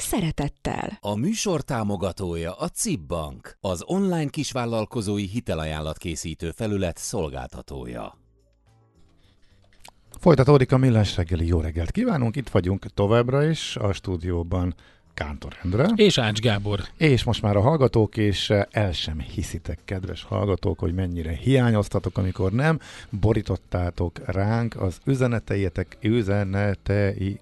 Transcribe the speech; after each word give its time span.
szeretettel. 0.00 0.98
A 1.00 1.14
műsor 1.14 1.62
támogatója 1.62 2.52
a 2.52 2.68
CIP 2.68 3.00
Bank, 3.00 3.56
az 3.60 3.82
online 3.86 4.30
kisvállalkozói 4.30 5.26
hitelajánlat 5.26 5.98
készítő 5.98 6.50
felület 6.50 6.96
szolgáltatója. 6.96 8.18
Folytatódik 10.20 10.72
a 10.72 10.76
Millás 10.76 11.16
reggeli. 11.16 11.46
Jó 11.46 11.60
reggelt 11.60 11.90
kívánunk! 11.90 12.36
Itt 12.36 12.48
vagyunk 12.48 12.86
továbbra 12.94 13.44
is 13.48 13.76
a 13.76 13.92
stúdióban 13.92 14.74
Kántor 15.14 15.56
Endre. 15.62 15.88
És 15.94 16.18
Ács 16.18 16.40
Gábor. 16.40 16.80
És 16.96 17.24
most 17.24 17.42
már 17.42 17.56
a 17.56 17.60
hallgatók, 17.60 18.16
és 18.16 18.52
el 18.70 18.92
sem 18.92 19.20
hiszitek, 19.20 19.78
kedves 19.84 20.22
hallgatók, 20.22 20.78
hogy 20.78 20.94
mennyire 20.94 21.32
hiányoztatok, 21.32 22.18
amikor 22.18 22.52
nem 22.52 22.78
borítottátok 23.10 24.18
ránk 24.24 24.80
az 24.80 24.98
üzeneteitek, 25.04 25.96
üzenetei 26.00 27.40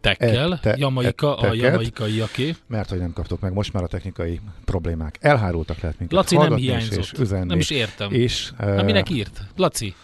tekkel, 0.00 0.60
te, 0.60 0.74
Jamaika 0.78 1.36
a 1.36 1.54
jamaikaiaké. 1.54 2.54
Mert 2.66 2.88
hogy 2.88 2.98
nem 2.98 3.12
kaptok 3.12 3.40
meg, 3.40 3.52
most 3.52 3.72
már 3.72 3.82
a 3.82 3.86
technikai 3.86 4.40
problémák 4.64 5.18
elhárultak 5.20 5.80
lehet 5.80 5.98
minket 5.98 6.16
Laci 6.16 6.36
nem 6.36 6.54
hiányzott, 6.54 6.98
és 6.98 7.12
üzenni, 7.12 7.46
nem 7.46 7.58
is 7.58 7.70
értem. 7.70 8.12
És, 8.12 8.50
uh, 8.60 8.74
Na, 8.74 8.82
minek 8.82 9.10
írt? 9.10 9.40
Laci? 9.56 9.94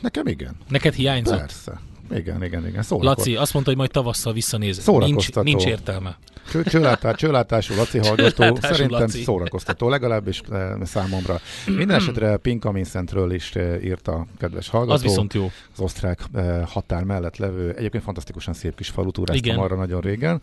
Nekem 0.00 0.26
igen. 0.26 0.56
Neked 0.68 0.94
hiányzott? 0.94 1.38
Persze. 1.38 1.80
Igen, 2.10 2.44
igen, 2.44 2.66
igen. 2.66 2.82
Szórakor... 2.82 3.16
Laci 3.16 3.36
azt 3.36 3.52
mondta, 3.52 3.70
hogy 3.70 3.80
majd 3.80 3.90
tavasszal 3.90 4.32
visszanéz. 4.32 4.86
Nincs, 4.86 5.34
nincs 5.34 5.64
értelme. 5.64 6.18
Cső, 6.50 6.62
csőlátás, 6.62 7.16
csőlátású 7.16 7.74
Laci 7.74 7.98
hallgató, 8.06 8.30
csőlátású 8.30 8.74
szerintem 8.74 9.00
Laci. 9.00 9.22
szórakoztató, 9.22 9.88
legalábbis 9.88 10.40
eh, 10.50 10.72
számomra. 10.84 11.40
Minden 11.66 11.96
esetre 11.96 12.36
Pink 12.36 12.64
Amincentről 12.64 13.32
is 13.32 13.54
eh, 13.54 13.84
írt 13.84 14.08
a 14.08 14.26
kedves 14.38 14.68
hallgató. 14.68 14.94
Az 14.94 15.02
viszont 15.02 15.34
jó. 15.34 15.50
Az 15.72 15.80
osztrák 15.80 16.20
eh, 16.34 16.62
határ 16.66 17.02
mellett 17.02 17.36
levő, 17.36 17.74
egyébként 17.76 18.02
fantasztikusan 18.02 18.54
szép 18.54 18.76
kis 18.76 18.88
falu 18.88 19.10
túráztam 19.10 19.58
arra 19.58 19.76
nagyon 19.76 20.00
régen 20.00 20.40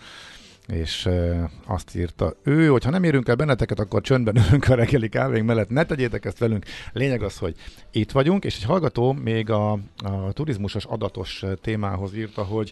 és 0.67 1.09
azt 1.65 1.95
írta 1.95 2.35
ő, 2.43 2.67
hogy 2.67 2.83
ha 2.83 2.89
nem 2.89 3.03
érünk 3.03 3.27
el 3.27 3.35
benneteket, 3.35 3.79
akkor 3.79 4.01
csöndben 4.01 4.35
ülünk 4.47 4.67
a 4.67 4.75
reggeli 4.75 5.09
kávénk 5.09 5.45
mellett, 5.45 5.69
ne 5.69 5.83
tegyétek 5.83 6.25
ezt 6.25 6.37
velünk. 6.37 6.65
Lényeg 6.93 7.21
az, 7.21 7.37
hogy 7.37 7.55
itt 7.91 8.11
vagyunk, 8.11 8.43
és 8.43 8.55
egy 8.55 8.63
hallgató 8.63 9.11
még 9.11 9.49
a, 9.49 9.71
a 10.03 10.31
turizmusos 10.33 10.85
adatos 10.85 11.43
témához 11.61 12.15
írta, 12.15 12.43
hogy 12.43 12.71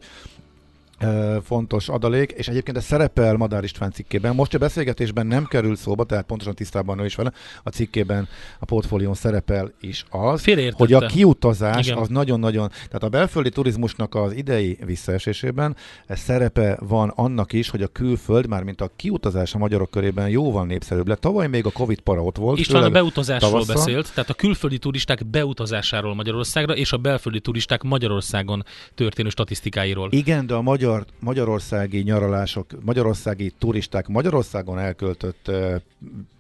fontos 1.44 1.90
adalék, 1.90 2.32
és 2.32 2.48
egyébként 2.48 2.78
ez 2.78 2.84
szerepel 2.84 3.36
Madár 3.36 3.64
István 3.64 3.92
cikkében. 3.92 4.36
Most 4.36 4.54
a 4.54 4.58
beszélgetésben 4.58 5.28
nem 5.28 5.46
kerül 5.46 5.76
szóba, 5.76 6.04
tehát 6.04 6.26
pontosan 6.26 6.56
tisztában 6.56 7.00
ő 7.00 7.06
is 7.06 7.16
vele, 7.16 7.32
a 7.64 7.70
cikkében 7.70 8.28
a 8.60 8.66
portfólión 8.66 9.14
szerepel 9.14 9.72
is 9.82 10.06
az, 10.10 10.44
hogy 10.72 10.94
a 10.94 11.00
kiutazás 11.06 11.88
Igen. 11.88 11.98
az 11.98 12.08
nagyon-nagyon, 12.08 12.70
tehát 12.70 13.04
a 13.04 13.10
belföldi 13.10 13.50
turizmusnak 13.50 14.16
az 14.16 14.34
idei 14.34 14.78
visszaesésében 14.86 15.76
ez 16.06 16.20
szerepe 16.20 16.78
van 16.80 17.10
annak 17.10 17.54
is, 17.54 17.70
hogy 17.70 17.82
a 17.82 17.88
külföld, 17.88 18.48
már 18.48 18.64
mint 18.64 18.82
a 18.82 18.92
kiutazás 18.96 19.54
a 19.54 19.58
magyarok 19.58 19.90
körében 19.90 20.30
jóval 20.30 20.66
népszerűbb 20.66 21.08
lett. 21.08 21.20
Tavaly 21.20 21.48
még 21.48 21.66
a 21.66 21.72
Covid 21.72 22.00
para 22.00 22.24
ott 22.24 22.38
volt. 22.38 22.60
István 22.60 22.84
a 22.84 22.90
beutazásról 22.90 23.52
tavasszal. 23.52 23.76
beszélt, 23.76 24.14
tehát 24.14 24.30
a 24.30 24.34
külföldi 24.34 24.78
turisták 24.78 25.26
beutazásáról 25.26 26.16
Magyarországra, 26.16 26.76
és 26.76 26.92
a 26.92 26.98
belföldi 26.98 27.40
turisták 27.40 27.82
Magyarországon 27.84 28.66
történő 28.96 29.30
statisztikáiról. 29.30 30.08
Igen, 30.12 30.48
de 30.48 30.54
a 30.54 30.62
magyar 30.62 30.91
magyar, 30.92 31.06
magyarországi 31.20 32.02
nyaralások, 32.02 32.66
magyarországi 32.82 33.54
turisták 33.60 34.08
Magyarországon 34.08 34.80
elköltött 34.80 35.52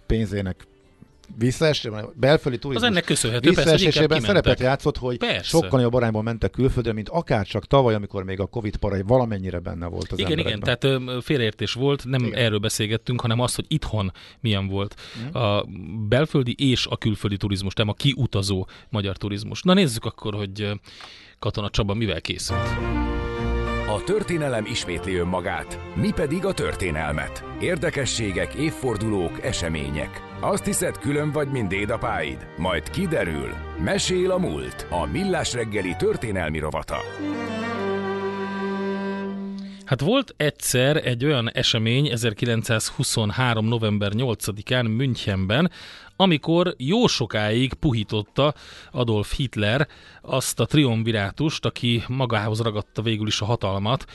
pénzének 0.05 0.65
visszaesésében, 1.37 2.05
belföldi 2.15 2.57
turizmus 2.57 2.87
az 2.87 2.91
ennek 2.93 3.05
köszönhető, 3.05 3.49
visszaesésében 3.49 4.21
szerepet 4.21 4.59
játszott, 4.59 4.97
hogy 4.97 5.17
persze. 5.17 5.43
sokkal 5.43 5.81
jobb 5.81 5.93
arányban 5.93 6.23
mentek 6.23 6.51
külföldre, 6.51 6.93
mint 6.93 7.09
akár 7.09 7.45
csak 7.45 7.67
tavaly, 7.67 7.93
amikor 7.93 8.23
még 8.23 8.39
a 8.39 8.45
Covid 8.45 8.75
parai 8.75 9.01
valamennyire 9.01 9.59
benne 9.59 9.85
volt 9.85 10.11
az 10.11 10.19
Igen, 10.19 10.31
emberekben. 10.37 10.75
igen, 10.77 11.01
tehát 11.01 11.23
félreértés 11.23 11.73
volt, 11.73 12.05
nem 12.05 12.23
igen. 12.23 12.39
erről 12.39 12.59
beszélgettünk, 12.59 13.21
hanem 13.21 13.39
az, 13.39 13.55
hogy 13.55 13.65
itthon 13.67 14.11
milyen 14.39 14.67
volt 14.67 14.95
mm. 15.19 15.35
a 15.35 15.65
belföldi 16.07 16.55
és 16.57 16.85
a 16.89 16.97
külföldi 16.97 17.37
turizmus, 17.37 17.73
nem 17.73 17.87
a 17.87 17.93
kiutazó 17.93 18.67
magyar 18.89 19.17
turizmus. 19.17 19.61
Na 19.61 19.73
nézzük 19.73 20.05
akkor, 20.05 20.33
hogy 20.33 20.71
Katona 21.39 21.69
Csaba 21.69 21.93
mivel 21.93 22.21
készült. 22.21 23.20
A 23.91 24.03
történelem 24.03 24.65
ismétli 24.65 25.15
önmagát, 25.15 25.79
mi 25.95 26.11
pedig 26.15 26.45
a 26.45 26.53
történelmet. 26.53 27.43
Érdekességek, 27.59 28.53
évfordulók, 28.53 29.45
események. 29.45 30.21
Azt 30.39 30.65
hiszed, 30.65 30.97
külön 30.97 31.31
vagy, 31.31 31.47
mint 31.47 31.67
dédapáid? 31.67 32.47
Majd 32.57 32.89
kiderül. 32.89 33.49
Mesél 33.83 34.31
a 34.31 34.37
múlt. 34.37 34.87
A 34.89 35.05
Millás 35.05 35.53
reggeli 35.53 35.95
történelmi 35.97 36.59
rovata. 36.59 36.97
Hát 39.85 40.01
volt 40.01 40.33
egyszer 40.37 41.05
egy 41.05 41.25
olyan 41.25 41.51
esemény 41.51 42.07
1923. 42.07 43.67
november 43.67 44.11
8-án 44.15 44.95
Münchenben, 44.95 45.71
amikor 46.21 46.75
jó 46.77 47.07
sokáig 47.07 47.73
puhította 47.73 48.53
Adolf 48.91 49.35
Hitler 49.35 49.87
azt 50.21 50.59
a 50.59 50.65
triumvirátust, 50.65 51.65
aki 51.65 52.03
magához 52.07 52.59
ragadta 52.59 53.01
végül 53.01 53.27
is 53.27 53.41
a 53.41 53.45
hatalmat 53.45 54.05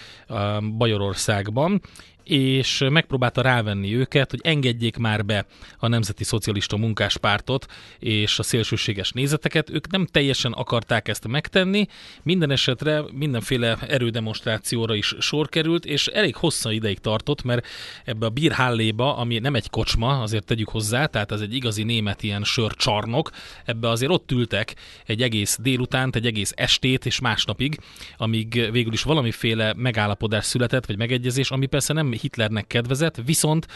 Bajorországban, 0.77 1.81
és 2.27 2.85
megpróbálta 2.91 3.43
rávenni 3.43 3.95
őket, 3.95 4.31
hogy 4.31 4.41
engedjék 4.43 4.97
már 4.97 5.25
be 5.25 5.47
a 5.79 5.89
Nemzeti 5.89 6.25
Szocialista 6.25 6.77
Munkáspártot 6.77 7.67
és 7.99 8.39
a 8.39 8.43
szélsőséges 8.43 9.11
nézeteket. 9.13 9.71
Ők 9.71 9.91
nem 9.91 10.07
teljesen 10.07 10.53
akarták 10.53 11.09
ezt 11.09 11.29
megtenni, 11.29 11.87
minden 12.23 12.51
esetre 12.51 13.03
mindenféle 13.13 13.79
erődemonstrációra 13.89 14.95
is 14.95 15.15
sor 15.19 15.49
került, 15.49 15.85
és 15.85 16.07
elég 16.07 16.37
hosszú 16.37 16.71
ideig 16.71 16.99
tartott, 16.99 17.43
mert 17.43 17.67
ebbe 18.05 18.27
a 18.27 18.31
Bírhálléba, 18.31 19.17
ami 19.17 19.39
nem 19.39 19.55
egy 19.55 19.71
kocsma, 19.71 20.21
azért 20.21 20.45
tegyük 20.45 20.69
hozzá, 20.69 21.07
tehát 21.07 21.33
ez 21.33 21.41
egy 21.41 21.55
igazi 21.55 21.83
német 21.97 22.23
ilyen 22.23 22.45
sörcsarnok, 22.45 23.31
ebbe 23.65 23.89
azért 23.89 24.13
ott 24.13 24.33
ültek 24.33 24.75
egy 25.07 25.23
egész 25.23 25.59
délutánt, 25.63 26.17
egy 26.17 26.27
egész 26.27 26.53
estét 26.57 27.07
és 27.07 27.21
másnapig, 27.21 27.79
amíg 28.17 28.71
végül 28.71 28.93
is 28.93 29.03
valamiféle 29.03 29.75
megállapodás 29.77 30.45
született, 30.45 30.87
vagy 30.87 30.97
megegyezés, 30.97 31.51
ami 31.51 31.67
persze 31.67 31.93
nem 31.93 32.13
Hitlernek 32.13 32.67
kedvezett, 32.67 33.17
viszont 33.25 33.67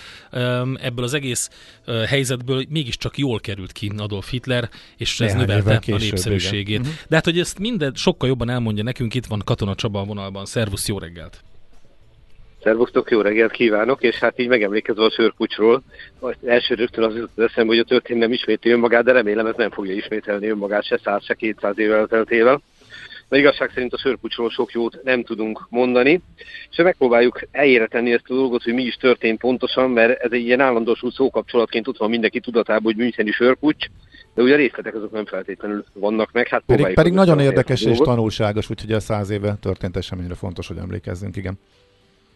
ebből 0.81 1.05
az 1.05 1.15
egész 1.15 1.51
helyzetből 2.07 2.65
mégiscsak 2.69 3.19
jól 3.19 3.41
került 3.41 3.73
ki 3.73 3.93
Adolf 3.97 4.31
Hitler, 4.31 4.71
és 4.97 5.21
ez 5.21 5.35
növelte 5.35 5.81
a 5.93 5.97
népszerűségét. 5.97 6.79
Uh-huh. 6.79 6.95
De 7.09 7.15
hát, 7.15 7.25
hogy 7.25 7.39
ezt 7.39 7.59
minden 7.59 7.95
sokkal 7.95 8.29
jobban 8.29 8.51
elmondja 8.51 8.83
nekünk, 8.83 9.15
itt 9.15 9.27
van 9.27 9.43
Katona 9.45 9.75
Csaba 9.75 10.01
a 10.01 10.05
vonalban. 10.05 10.45
Szervusz, 10.45 10.89
jó 10.89 10.99
reggelt! 10.99 11.45
Szervusztok, 12.63 13.11
jó 13.11 13.21
reggelt 13.21 13.51
kívánok, 13.51 14.03
és 14.03 14.19
hát 14.19 14.39
így 14.39 14.49
megemlékezve 14.49 15.05
a 15.05 15.11
sörpucsról, 15.11 15.83
az 16.19 16.35
első 16.47 16.75
rögtön 16.75 17.05
az 17.05 17.15
jutott 17.15 17.39
eszembe, 17.39 17.73
hogy 17.73 17.79
a 17.79 17.85
történet 17.85 18.23
nem 18.23 18.33
ismétli 18.33 18.71
önmagát, 18.71 19.05
de 19.05 19.13
remélem 19.13 19.47
ez 19.47 19.57
nem 19.57 19.71
fogja 19.71 19.95
ismételni 19.95 20.49
önmagát 20.49 20.85
se 20.85 21.01
100, 21.05 21.25
se 21.25 21.35
200 21.35 21.79
évvel 21.79 21.99
elteltével 21.99 22.61
de 23.31 23.39
igazság 23.39 23.71
szerint 23.75 23.93
a 23.93 23.99
sörpucsról 23.99 24.51
sok 24.51 24.73
jót 24.73 25.01
nem 25.03 25.23
tudunk 25.23 25.67
mondani, 25.69 26.21
és 26.71 26.77
megpróbáljuk 26.77 27.41
eljére 27.51 27.87
tenni 27.87 28.13
ezt 28.13 28.31
a 28.31 28.35
dolgot, 28.35 28.63
hogy 28.63 28.75
mi 28.75 28.83
is 28.83 28.95
történt 28.95 29.41
pontosan, 29.41 29.91
mert 29.91 30.21
ez 30.21 30.33
egy 30.33 30.45
ilyen 30.45 30.61
állandósult 30.61 31.15
szókapcsolatként 31.15 31.89
ott 31.89 31.97
van 31.97 32.11
mindenki 32.11 32.41
tudatában, 32.41 32.83
hogy 32.83 32.97
Müncheni 32.97 33.31
sörpucs, 33.31 33.87
de 34.35 34.43
ugye 34.43 34.55
a 34.55 34.57
részletek 34.57 34.95
azok 34.95 35.13
nem 35.13 35.27
feltétlenül 35.27 35.85
vannak 35.93 36.33
meg. 36.33 36.49
Hát 36.49 36.63
pedig, 36.67 36.95
pedig 36.95 37.13
nagyon 37.13 37.41
érdekes 37.41 37.83
és 37.83 37.99
tanulságos, 37.99 38.71
úgyhogy 38.71 38.93
a 38.93 39.01
száz 39.01 39.31
éve 39.31 39.57
történt 39.61 39.97
eseményre 39.97 40.35
fontos, 40.35 40.69
hogy 40.69 40.77
emlékezzünk, 40.77 41.37
igen. 41.37 41.59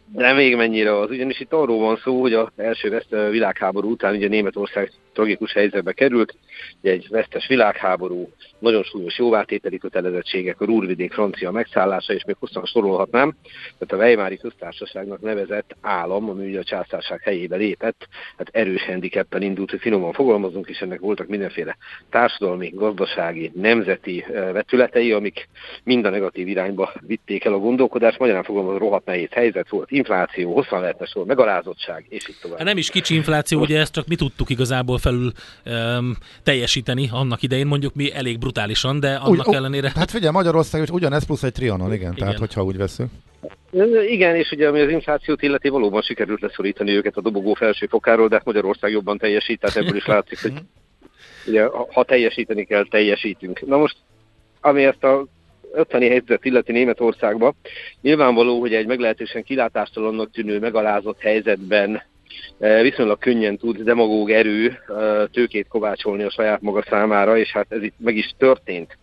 De 0.07 0.33
még 0.33 0.55
mennyire 0.55 0.99
az, 0.99 1.09
ugyanis 1.09 1.39
itt 1.39 1.53
arról 1.53 1.79
van 1.79 1.97
szó, 1.97 2.21
hogy 2.21 2.33
az 2.33 2.47
első 2.55 3.01
világháború 3.29 3.89
után 3.89 4.15
ugye 4.15 4.27
Németország 4.27 4.91
tragikus 5.13 5.53
helyzetbe 5.53 5.93
került, 5.93 6.35
ugye 6.81 6.91
egy 6.91 7.07
vesztes 7.09 7.47
világháború, 7.47 8.29
nagyon 8.65 8.83
súlyos 8.83 9.17
jóvátételi 9.17 9.77
kötelezettségek, 9.77 10.61
a 10.61 10.65
Rúrvidék 10.65 11.13
francia 11.13 11.51
megszállása, 11.51 12.13
és 12.13 12.23
még 12.25 12.35
hosszan 12.39 12.65
sorolhatnám, 12.65 13.35
tehát 13.77 14.03
a 14.03 14.05
Weimári 14.05 14.37
köztársaságnak 14.37 15.21
nevezett 15.21 15.75
állam, 15.81 16.29
ami 16.29 16.45
ugye 16.47 16.59
a 16.59 16.63
császárság 16.63 17.21
helyébe 17.21 17.55
lépett, 17.55 18.07
hát 18.37 18.49
erős 18.51 18.85
handicappen 18.85 19.41
indult, 19.41 19.69
hogy 19.69 19.79
finoman 19.79 20.13
fogalmazunk, 20.13 20.69
és 20.69 20.79
ennek 20.79 20.99
voltak 20.99 21.27
mindenféle 21.27 21.77
társadalmi, 22.09 22.71
gazdasági, 22.75 23.51
nemzeti 23.55 24.25
vetületei, 24.53 25.11
amik 25.11 25.47
mind 25.83 26.05
a 26.05 26.09
negatív 26.09 26.47
irányba 26.47 26.93
vitték 26.99 27.45
el 27.45 27.53
a 27.53 27.57
gondolkodást, 27.57 28.19
magyarán 28.19 28.43
fogalmazva 28.43 28.79
rohadt 28.79 29.05
nehéz 29.05 29.29
helyzet 29.31 29.69
volt, 29.69 29.91
infláció, 29.91 30.53
hosszan 30.53 30.81
lehetne 30.81 31.05
sor, 31.05 31.25
megalázottság, 31.25 32.05
és 32.09 32.29
így 32.29 32.37
tovább. 32.41 32.57
Hát 32.57 32.67
nem 32.67 32.77
is 32.77 32.89
kicsi 32.89 33.15
infláció, 33.15 33.59
ugye 33.59 33.79
ezt 33.79 33.93
csak 33.93 34.07
mi 34.07 34.15
tudtuk 34.15 34.49
igazából 34.49 34.97
felül 34.97 35.31
um, 35.65 36.15
teljesíteni 36.43 37.09
annak 37.11 37.41
idején, 37.41 37.67
mondjuk 37.67 37.95
mi 37.95 38.13
elég 38.13 38.37
brutálisan, 38.55 38.99
de 38.99 39.15
annak 39.15 39.47
úgy, 39.47 39.55
ellenére... 39.55 39.91
Hát 39.95 40.11
figyelj, 40.11 40.33
Magyarország 40.33 40.81
is 40.81 40.89
ugyanez 40.89 41.25
plusz 41.25 41.43
egy 41.43 41.51
trianon, 41.51 41.93
igen, 41.93 41.99
igen. 41.99 42.15
tehát 42.15 42.37
hogyha 42.37 42.63
úgy 42.63 42.77
veszünk. 42.77 43.09
Igen, 44.07 44.35
és 44.35 44.51
ugye 44.51 44.67
ami 44.67 44.81
az 44.81 44.89
inflációt 44.89 45.41
illeti, 45.41 45.69
valóban 45.69 46.01
sikerült 46.01 46.41
leszorítani 46.41 46.91
őket 46.91 47.17
a 47.17 47.21
dobogó 47.21 47.53
felső 47.53 47.85
fokáról, 47.85 48.27
de 48.27 48.41
Magyarország 48.43 48.91
jobban 48.91 49.17
teljesít, 49.17 49.59
tehát 49.59 49.75
ebből 49.75 49.95
is 49.95 50.05
látszik, 50.05 50.41
hogy 50.41 50.53
ugye, 51.47 51.65
ha 51.93 52.03
teljesíteni 52.03 52.65
kell, 52.65 52.85
teljesítünk. 52.89 53.65
Na 53.65 53.77
most, 53.77 53.97
ami 54.61 54.83
ezt 54.83 55.03
a 55.03 55.25
50 55.73 56.01
helyzetet 56.01 56.45
illeti 56.45 56.71
Németországba, 56.71 57.53
nyilvánvaló, 58.01 58.59
hogy 58.59 58.73
egy 58.73 58.87
meglehetősen 58.87 59.43
kilátástalannak 59.43 60.31
tűnő, 60.31 60.59
megalázott 60.59 61.19
helyzetben 61.19 62.01
viszonylag 62.57 63.19
könnyen 63.19 63.57
tud 63.57 63.81
demagóg 63.81 64.31
erő 64.31 64.67
e, 64.67 65.25
tőkét 65.25 65.67
kovácsolni 65.67 66.23
a 66.23 66.29
saját 66.29 66.61
maga 66.61 66.83
számára, 66.89 67.37
és 67.37 67.51
hát 67.51 67.65
ez 67.69 67.83
itt 67.83 67.95
meg 67.97 68.15
is 68.15 68.33
történt. 68.37 68.97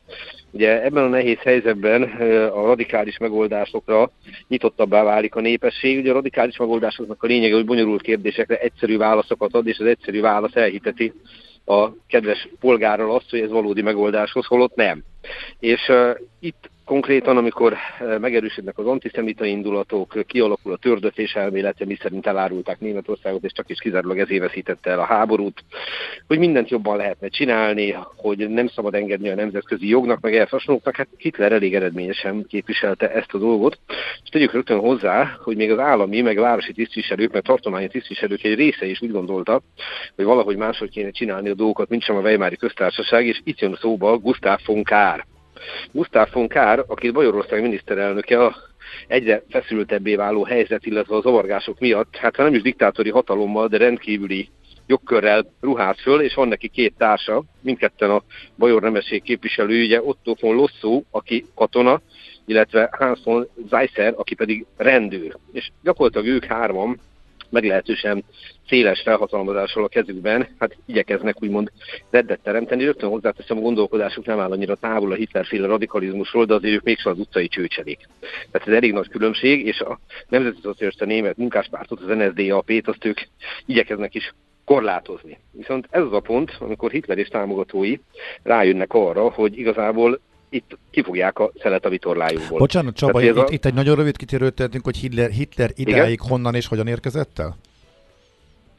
Ugye 0.51 0.83
ebben 0.83 1.05
a 1.05 1.09
nehéz 1.09 1.39
helyzetben 1.39 2.03
e, 2.03 2.47
a 2.47 2.67
radikális 2.67 3.19
megoldásokra 3.19 4.11
nyitottabbá 4.49 5.03
válik 5.03 5.35
a 5.35 5.41
népesség. 5.41 5.99
Ugye 5.99 6.11
a 6.11 6.15
radikális 6.15 6.57
megoldásoknak 6.57 7.23
a 7.23 7.27
lényege, 7.27 7.55
hogy 7.55 7.65
bonyolult 7.65 8.03
kérdésekre 8.03 8.57
egyszerű 8.57 8.97
válaszokat 8.97 9.55
ad, 9.55 9.67
és 9.67 9.79
az 9.79 9.87
egyszerű 9.87 10.21
válasz 10.21 10.57
elhiteti 10.57 11.13
a 11.65 11.91
kedves 12.07 12.49
polgárral 12.61 13.15
azt, 13.15 13.31
hogy 13.31 13.41
ez 13.41 13.51
valódi 13.51 13.83
megoldáshoz, 13.83 14.47
holott 14.47 14.75
nem. 14.75 15.03
És 15.59 15.89
uh, 15.89 16.19
itt 16.41 16.71
konkrétan, 16.85 17.37
amikor 17.37 17.77
megerősödnek 18.21 18.79
az 18.79 18.87
antiszemita 18.87 19.45
indulatok, 19.45 20.23
kialakul 20.27 20.73
a 20.73 20.77
tördötés 20.77 21.35
elmélete, 21.35 21.85
mi 21.85 21.97
szerint 22.01 22.27
elárulták 22.27 22.81
Németországot, 22.81 23.45
és 23.45 23.53
csak 23.53 23.71
is 23.71 23.79
kizárólag 23.79 24.19
ez 24.19 24.39
veszítette 24.39 24.91
el 24.91 24.99
a 24.99 25.05
háborút, 25.05 25.65
hogy 26.27 26.39
mindent 26.39 26.71
jobban 26.71 26.97
lehetne 26.97 27.29
csinálni, 27.29 27.97
hogy 28.17 28.49
nem 28.49 28.69
szabad 28.69 28.95
engedni 28.95 29.29
a 29.29 29.35
nemzetközi 29.35 29.89
jognak, 29.89 30.21
meg 30.21 30.35
ehhez 30.35 30.49
hasonlóknak, 30.49 30.97
hát 30.97 31.09
Hitler 31.17 31.53
elég 31.53 31.75
eredményesen 31.75 32.47
képviselte 32.49 33.11
ezt 33.13 33.35
a 33.35 33.39
dolgot. 33.39 33.79
És 34.23 34.29
tegyük 34.29 34.53
rögtön 34.53 34.79
hozzá, 34.79 35.39
hogy 35.43 35.57
még 35.57 35.71
az 35.71 35.79
állami, 35.79 36.21
meg 36.21 36.39
városi 36.39 36.73
tisztviselők, 36.73 37.33
meg 37.33 37.43
tartományi 37.43 37.89
tisztviselők 37.89 38.45
egy 38.45 38.55
része 38.55 38.87
is 38.87 39.03
úgy 39.03 39.11
gondolta, 39.11 39.63
hogy 40.17 40.25
valahogy 40.25 40.57
máshogy 40.57 40.91
kéne 40.91 41.11
csinálni 41.11 41.49
a 41.49 41.55
dolgokat, 41.55 41.89
mint 41.89 42.03
sem 42.03 42.17
a 42.17 42.21
Weimári 42.21 42.57
köztársaság, 42.57 43.27
és 43.27 43.41
itt 43.45 43.61
jön 43.61 43.79
szóba 43.81 44.19
Gustav 44.19 44.59
von 44.67 44.83
Kahr 44.83 45.12
Gustav 45.93 46.29
von 46.33 46.49
Kár, 46.49 46.85
aki 46.87 47.11
Bajorország 47.11 47.63
miniszterelnöke 47.63 48.45
a 48.45 48.57
egyre 49.07 49.43
feszültebbé 49.51 50.15
váló 50.15 50.45
helyzet, 50.45 50.87
illetve 50.87 51.17
az 51.17 51.23
zavargások 51.23 51.79
miatt, 51.79 52.17
hát 52.17 52.37
nem 52.37 52.55
is 52.55 52.63
diktátori 52.63 53.11
hatalommal, 53.11 53.69
de 53.69 53.77
rendkívüli 53.77 54.49
jogkörrel 54.87 55.47
ruház 55.61 56.01
föl, 56.01 56.21
és 56.21 56.35
van 56.35 56.49
neki 56.49 56.69
két 56.69 56.95
társa, 56.99 57.43
mindketten 57.61 58.11
a 58.11 58.23
Bajor 58.57 58.83
nemesség 58.83 59.23
képviselője, 59.23 60.03
Otto 60.03 60.35
von 60.41 60.55
Losszó, 60.55 61.03
aki 61.11 61.45
katona, 61.55 62.01
illetve 62.47 62.89
Hans 62.99 63.21
von 63.25 63.49
Zeisser, 63.69 64.15
aki 64.17 64.35
pedig 64.35 64.67
rendőr. 64.77 65.37
És 65.53 65.71
gyakorlatilag 65.83 66.27
ők 66.27 66.45
hárman 66.45 67.01
meglehetősen 67.53 68.25
széles 68.69 69.01
felhatalmazással 69.01 69.85
a 69.85 69.89
kezükben, 69.89 70.49
hát 70.59 70.77
igyekeznek 70.87 71.43
úgymond 71.43 71.71
reddet 72.11 72.41
teremteni. 72.43 72.85
Rögtön 72.85 73.11
hozzáteszem, 73.11 73.57
a 73.57 73.61
gondolkodásuk 73.61 74.27
nem 74.27 74.39
áll 74.39 74.51
annyira 74.51 74.75
távol 74.75 75.13
a 75.13 75.15
Hitlerféle 75.15 75.67
radikalizmusról, 75.67 76.45
de 76.45 76.55
azért 76.55 76.75
ők 76.75 76.83
mégsem 76.83 77.13
az 77.13 77.19
utcai 77.19 77.49
csőcselék. 77.49 78.09
Tehát 78.51 78.69
ez 78.69 78.75
elég 78.75 78.93
nagy 78.93 79.09
különbség, 79.09 79.67
és 79.67 79.81
a 79.81 80.01
Nemzeti 80.29 80.59
Szocialista 80.63 81.05
Német 81.05 81.37
Munkáspártot, 81.37 82.01
az 82.01 82.17
NSDAP-t, 82.17 82.89
azt 82.89 83.05
ők 83.05 83.19
igyekeznek 83.67 84.15
is 84.15 84.35
korlátozni. 84.65 85.39
Viszont 85.53 85.87
ez 85.91 86.03
az 86.03 86.13
a 86.13 86.21
pont, 86.21 86.57
amikor 86.59 86.91
Hitler 86.91 87.19
és 87.19 87.29
támogatói 87.29 87.97
rájönnek 88.43 88.93
arra, 88.93 89.31
hogy 89.31 89.59
igazából 89.59 90.21
itt 90.53 90.79
kifogják 90.91 91.39
a 91.39 91.51
szelet 91.63 91.85
a 91.85 91.89
vitorlájukból. 91.89 92.59
Bocsánat, 92.59 92.97
Csaba, 92.97 93.23
itt, 93.23 93.37
a... 93.37 93.47
itt 93.49 93.65
egy 93.65 93.75
nagyon 93.75 93.95
rövid 93.95 94.17
kitérőt 94.17 94.55
tettünk, 94.55 94.85
hogy 94.85 94.97
Hitler, 94.97 95.31
Hitler 95.31 95.71
idáig 95.75 96.13
Igen? 96.13 96.29
honnan 96.29 96.55
és 96.55 96.67
hogyan 96.67 96.87
érkezett 96.87 97.39
el? 97.39 97.57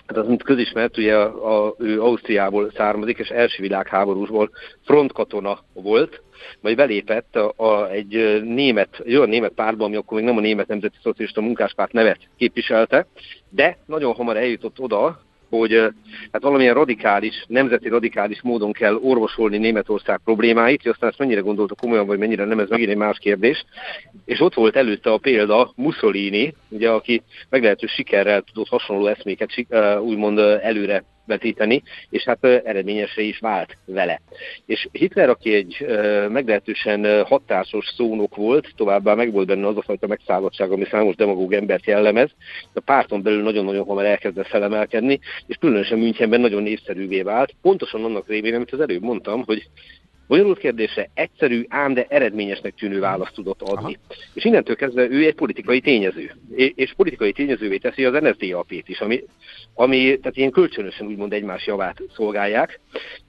Hát 0.08 0.18
az, 0.18 0.28
mint 0.28 0.44
közismert, 0.44 0.98
ugye 0.98 1.16
a, 1.16 1.66
a, 1.66 1.76
ő 1.78 2.02
Ausztriából 2.02 2.72
származik, 2.76 3.18
és 3.18 3.28
első 3.28 3.62
világháborúsból 3.62 4.50
frontkatona 4.86 5.60
volt, 5.74 6.22
majd 6.62 6.76
belépett 6.76 7.36
a, 7.36 7.54
a, 7.56 7.90
egy 7.90 8.42
német, 8.44 9.02
egy 9.06 9.16
olyan 9.16 9.30
német 9.30 9.52
pártban, 9.52 9.88
ami 9.88 9.96
akkor 9.96 10.18
még 10.18 10.26
nem 10.26 10.38
a 10.38 10.42
német 10.42 10.68
nemzeti 10.68 10.98
szocialista 11.04 11.42
munkáspárt 11.42 11.92
nevet 11.92 12.20
képviselte, 12.38 13.06
de 13.50 13.78
nagyon 13.86 14.14
hamar 14.14 14.38
eljutott 14.38 14.80
oda, 14.80 15.22
hogy 15.58 15.74
hát 16.32 16.42
valamilyen 16.42 16.74
radikális, 16.74 17.46
nemzeti 17.48 17.90
radikális 17.90 18.42
módon 18.42 18.72
kell 18.72 18.96
orvosolni 18.96 19.58
Németország 19.58 20.20
problémáit, 20.24 20.82
hogy 20.82 20.92
aztán 20.92 21.10
ezt 21.10 21.20
mennyire 21.20 21.40
gondolta 21.40 21.76
komolyan, 21.76 22.06
vagy 22.06 22.18
mennyire 22.18 22.46
nem, 22.46 22.60
ez 22.60 22.70
megint 22.70 22.90
egy 22.90 22.98
más 22.98 23.18
kérdés. 23.18 23.66
És 24.26 24.40
ott 24.40 24.54
volt 24.54 24.76
előtte 24.76 25.12
a 25.12 25.18
példa 25.18 25.72
Mussolini, 25.76 26.54
ugye, 26.70 26.90
aki 26.90 27.22
meglehetős 27.50 27.92
sikerrel 27.92 28.42
tudott 28.42 28.68
hasonló 28.68 29.08
eszméket 29.08 29.50
úgymond 30.00 30.40
előre 30.40 31.04
vetíteni, 31.26 31.84
és 32.10 32.24
hát 32.24 32.44
eredményesre 32.44 33.22
is 33.22 33.40
vált 33.40 33.78
vele. 33.86 34.22
És 34.66 34.88
Hitler, 34.92 35.30
aki 35.30 35.54
egy 35.54 35.86
meglehetősen 36.30 37.24
hatásos 37.24 37.86
szónok 37.96 38.36
volt, 38.36 38.68
továbbá 38.76 39.14
meg 39.14 39.32
volt 39.32 39.48
benne 39.48 39.68
az 39.68 39.78
a 39.78 39.82
fajta 39.82 40.08
megszállottság, 40.08 40.72
ami 40.72 40.86
számos 40.86 41.16
demagóg 41.16 41.54
embert 41.54 41.86
jellemez, 41.86 42.30
a 42.74 42.80
párton 42.80 43.22
belül 43.22 43.44
nagyon-nagyon 43.44 43.86
hamar 43.86 44.06
elkezdett 44.06 44.48
felemelkedni, 44.48 45.20
és 45.48 45.56
különösen 45.56 45.98
Münchenben 45.98 46.42
nagyon 46.42 46.64
népszerűvé 46.64 47.22
vált, 47.22 47.56
pontosan 47.62 48.04
annak 48.04 48.28
révén, 48.28 48.56
amit 48.56 48.74
az 48.74 48.80
előbb 48.80 49.02
mondtam, 49.02 49.44
hogy 49.46 49.68
Bonyolult 50.34 50.60
kérdése 50.60 51.10
egyszerű, 51.14 51.66
ám 51.68 51.94
de 51.94 52.06
eredményesnek 52.10 52.74
tűnő 52.76 53.00
választ 53.00 53.34
tudott 53.34 53.62
adni. 53.62 53.98
Aha. 54.10 54.16
És 54.34 54.46
innentől 54.46 54.76
kezdve 54.76 55.10
ő 55.10 55.26
egy 55.26 55.36
politikai 55.36 55.82
tényező. 55.82 56.32
És 56.56 56.94
politikai 56.96 57.32
tényezővé 57.32 57.78
teszi 57.78 58.06
az 58.06 58.22
NSDAP-t 58.22 58.90
is, 58.90 59.00
ami, 59.00 59.24
ami 59.74 60.18
tehát 60.18 60.38
ilyen 60.38 60.52
kölcsönösen 60.52 61.08
úgymond 61.08 61.34
egymás 61.34 61.66
javát 61.66 62.02
szolgálják. 62.16 62.80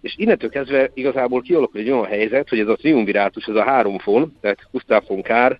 És 0.01 0.15
innentől 0.17 0.51
kezdve 0.51 0.91
igazából 0.95 1.41
kialakul 1.41 1.81
egy 1.81 1.91
olyan 1.91 2.05
helyzet, 2.05 2.49
hogy 2.49 2.59
ez 2.59 2.69
a 2.69 2.77
triumvirátus, 2.77 3.47
ez 3.47 3.55
a 3.55 3.65
három 3.65 3.99
fon, 3.99 4.37
tehát 4.41 4.59
Gustav 4.71 5.03
von 5.07 5.23
Kahr, 5.23 5.59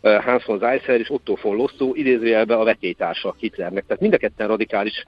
eh, 0.00 0.24
Hans 0.24 0.44
von 0.44 0.58
Zeisser 0.58 1.00
és 1.00 1.10
Otto 1.10 1.36
von 1.42 1.56
Losszó 1.56 1.94
idézőjelbe 1.94 2.56
a 2.56 2.64
vetétársa 2.64 3.34
Hitlernek. 3.38 3.86
Tehát 3.86 4.02
mind 4.02 4.14
a 4.14 4.18
ketten 4.18 4.48
radikális 4.48 5.04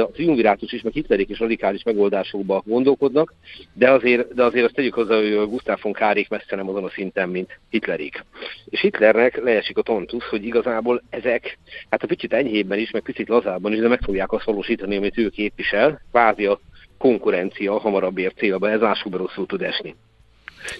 a 0.00 0.10
triumvirátus 0.12 0.72
is, 0.72 0.82
meg 0.82 0.92
Hitlerék 0.92 1.28
is 1.28 1.38
radikális 1.38 1.82
megoldásokba 1.82 2.62
gondolkodnak, 2.66 3.34
de 3.72 3.90
azért, 3.90 4.34
de 4.34 4.44
azért 4.44 4.64
azt 4.64 4.74
tegyük 4.74 4.94
hozzá, 4.94 5.16
hogy 5.16 5.48
Gustav 5.48 5.78
von 5.82 5.92
Kárék 5.92 6.28
messze 6.28 6.56
nem 6.56 6.68
azon 6.68 6.84
a 6.84 6.90
szinten, 6.90 7.28
mint 7.28 7.60
Hitlerék. 7.70 8.24
És 8.64 8.80
Hitlernek 8.80 9.42
leesik 9.42 9.78
a 9.78 9.82
tontusz, 9.82 10.24
hogy 10.24 10.44
igazából 10.44 11.02
ezek, 11.10 11.58
hát 11.90 12.02
a 12.02 12.06
picit 12.06 12.32
enyhébben 12.32 12.78
is, 12.78 12.90
meg 12.90 13.02
picit 13.02 13.28
lazábban 13.28 13.72
is, 13.72 13.78
de 13.78 13.88
meg 13.88 14.00
fogják 14.02 14.32
azt 14.32 14.44
valósítani, 14.44 14.96
amit 14.96 15.18
ő 15.18 15.28
képvisel, 15.28 16.00
kvázi 16.10 16.46
a 16.46 16.60
konkurencia 16.98 17.78
hamarabb 17.78 18.18
ér 18.18 18.32
célba, 18.36 18.70
ez 18.70 18.82
ásukba 18.82 19.16
rosszul 19.16 19.46
tud 19.46 19.62
esni. 19.62 19.94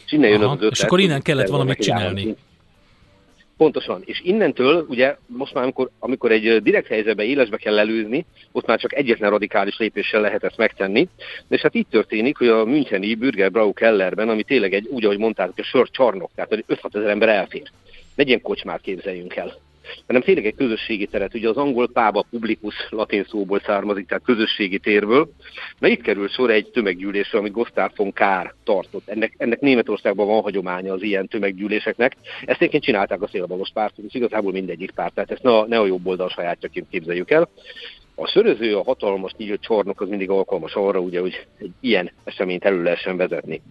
És 0.04 0.12
innen 0.12 0.30
jön 0.30 0.42
az 0.42 0.54
ötlet, 0.54 0.72
és 0.72 0.82
akkor 0.82 1.00
innen 1.00 1.22
kellett 1.22 1.48
valamit 1.48 1.78
csinálni. 1.78 2.20
Járni. 2.20 2.36
Pontosan. 3.56 4.02
És 4.04 4.20
innentől, 4.24 4.86
ugye 4.88 5.16
most 5.26 5.54
már 5.54 5.62
amikor, 5.62 5.90
amikor 5.98 6.32
egy 6.32 6.62
direkt 6.62 6.86
helyzetbe 6.86 7.22
élesbe 7.22 7.56
kell 7.56 7.78
előzni, 7.78 8.24
ott 8.52 8.66
már 8.66 8.78
csak 8.78 8.94
egyetlen 8.94 9.30
radikális 9.30 9.76
lépéssel 9.76 10.20
lehet 10.20 10.44
ezt 10.44 10.56
megtenni. 10.56 11.08
És 11.48 11.60
hát 11.60 11.74
így 11.74 11.86
történik, 11.90 12.36
hogy 12.36 12.48
a 12.48 12.64
Müncheni 12.64 13.14
Bürger 13.14 13.50
Brau 13.50 13.72
Kellerben, 13.72 14.28
ami 14.28 14.42
tényleg 14.42 14.74
egy, 14.74 14.86
úgy 14.86 15.04
ahogy 15.04 15.18
mondták, 15.18 15.50
a 15.56 15.62
sör 15.62 15.88
csarnok, 15.90 16.30
tehát 16.34 16.64
5-6 16.68 16.94
ezer 16.96 17.08
ember 17.08 17.28
elfér. 17.28 17.70
Egy 18.14 18.28
ilyen 18.28 18.42
kocsmát 18.42 18.80
képzeljünk 18.80 19.36
el 19.36 19.54
hanem 20.06 20.22
tényleg 20.22 20.46
egy 20.46 20.54
közösségi 20.54 21.06
teret. 21.06 21.34
Ugye 21.34 21.48
az 21.48 21.56
angol 21.56 21.88
pába 21.88 22.26
publikus 22.30 22.74
latin 22.90 23.24
szóból 23.28 23.60
származik, 23.60 24.06
tehát 24.06 24.24
közösségi 24.24 24.78
térből. 24.78 25.28
Na 25.78 25.88
itt 25.88 26.02
kerül 26.02 26.28
sor 26.28 26.50
egy 26.50 26.70
tömeggyűlésre, 26.70 27.38
amit 27.38 27.52
Gostár 27.52 27.92
von 27.96 28.12
Kár 28.12 28.54
tartott. 28.64 29.08
Ennek, 29.08 29.34
ennek 29.36 29.60
Németországban 29.60 30.26
van 30.26 30.42
hagyománya 30.42 30.92
az 30.92 31.02
ilyen 31.02 31.28
tömeggyűléseknek. 31.28 32.16
Ezt 32.44 32.60
egyébként 32.60 32.84
csinálták 32.84 33.22
a 33.22 33.28
szélbalos 33.28 33.70
pártok, 33.72 34.04
és 34.04 34.14
igazából 34.14 34.52
mindegyik 34.52 34.90
párt, 34.90 35.14
tehát 35.14 35.30
ezt 35.30 35.42
ne 35.42 35.56
a, 35.56 35.66
ne 35.66 35.78
a 35.78 35.86
jobb 35.86 36.06
oldal 36.06 36.28
sajátjaként 36.28 36.86
képzeljük 36.90 37.30
el. 37.30 37.48
A 38.16 38.26
szöröző, 38.26 38.76
a 38.76 38.82
hatalmas 38.82 39.32
nyílt 39.36 39.62
csornok 39.62 40.00
az 40.00 40.08
mindig 40.08 40.30
alkalmas 40.30 40.74
arra, 40.74 40.98
ugye, 40.98 41.20
hogy 41.20 41.46
egy 41.58 41.70
ilyen 41.80 42.10
eseményt 42.24 42.64
elő 42.64 42.82
lehessen 42.82 43.16
vezetni. 43.16 43.62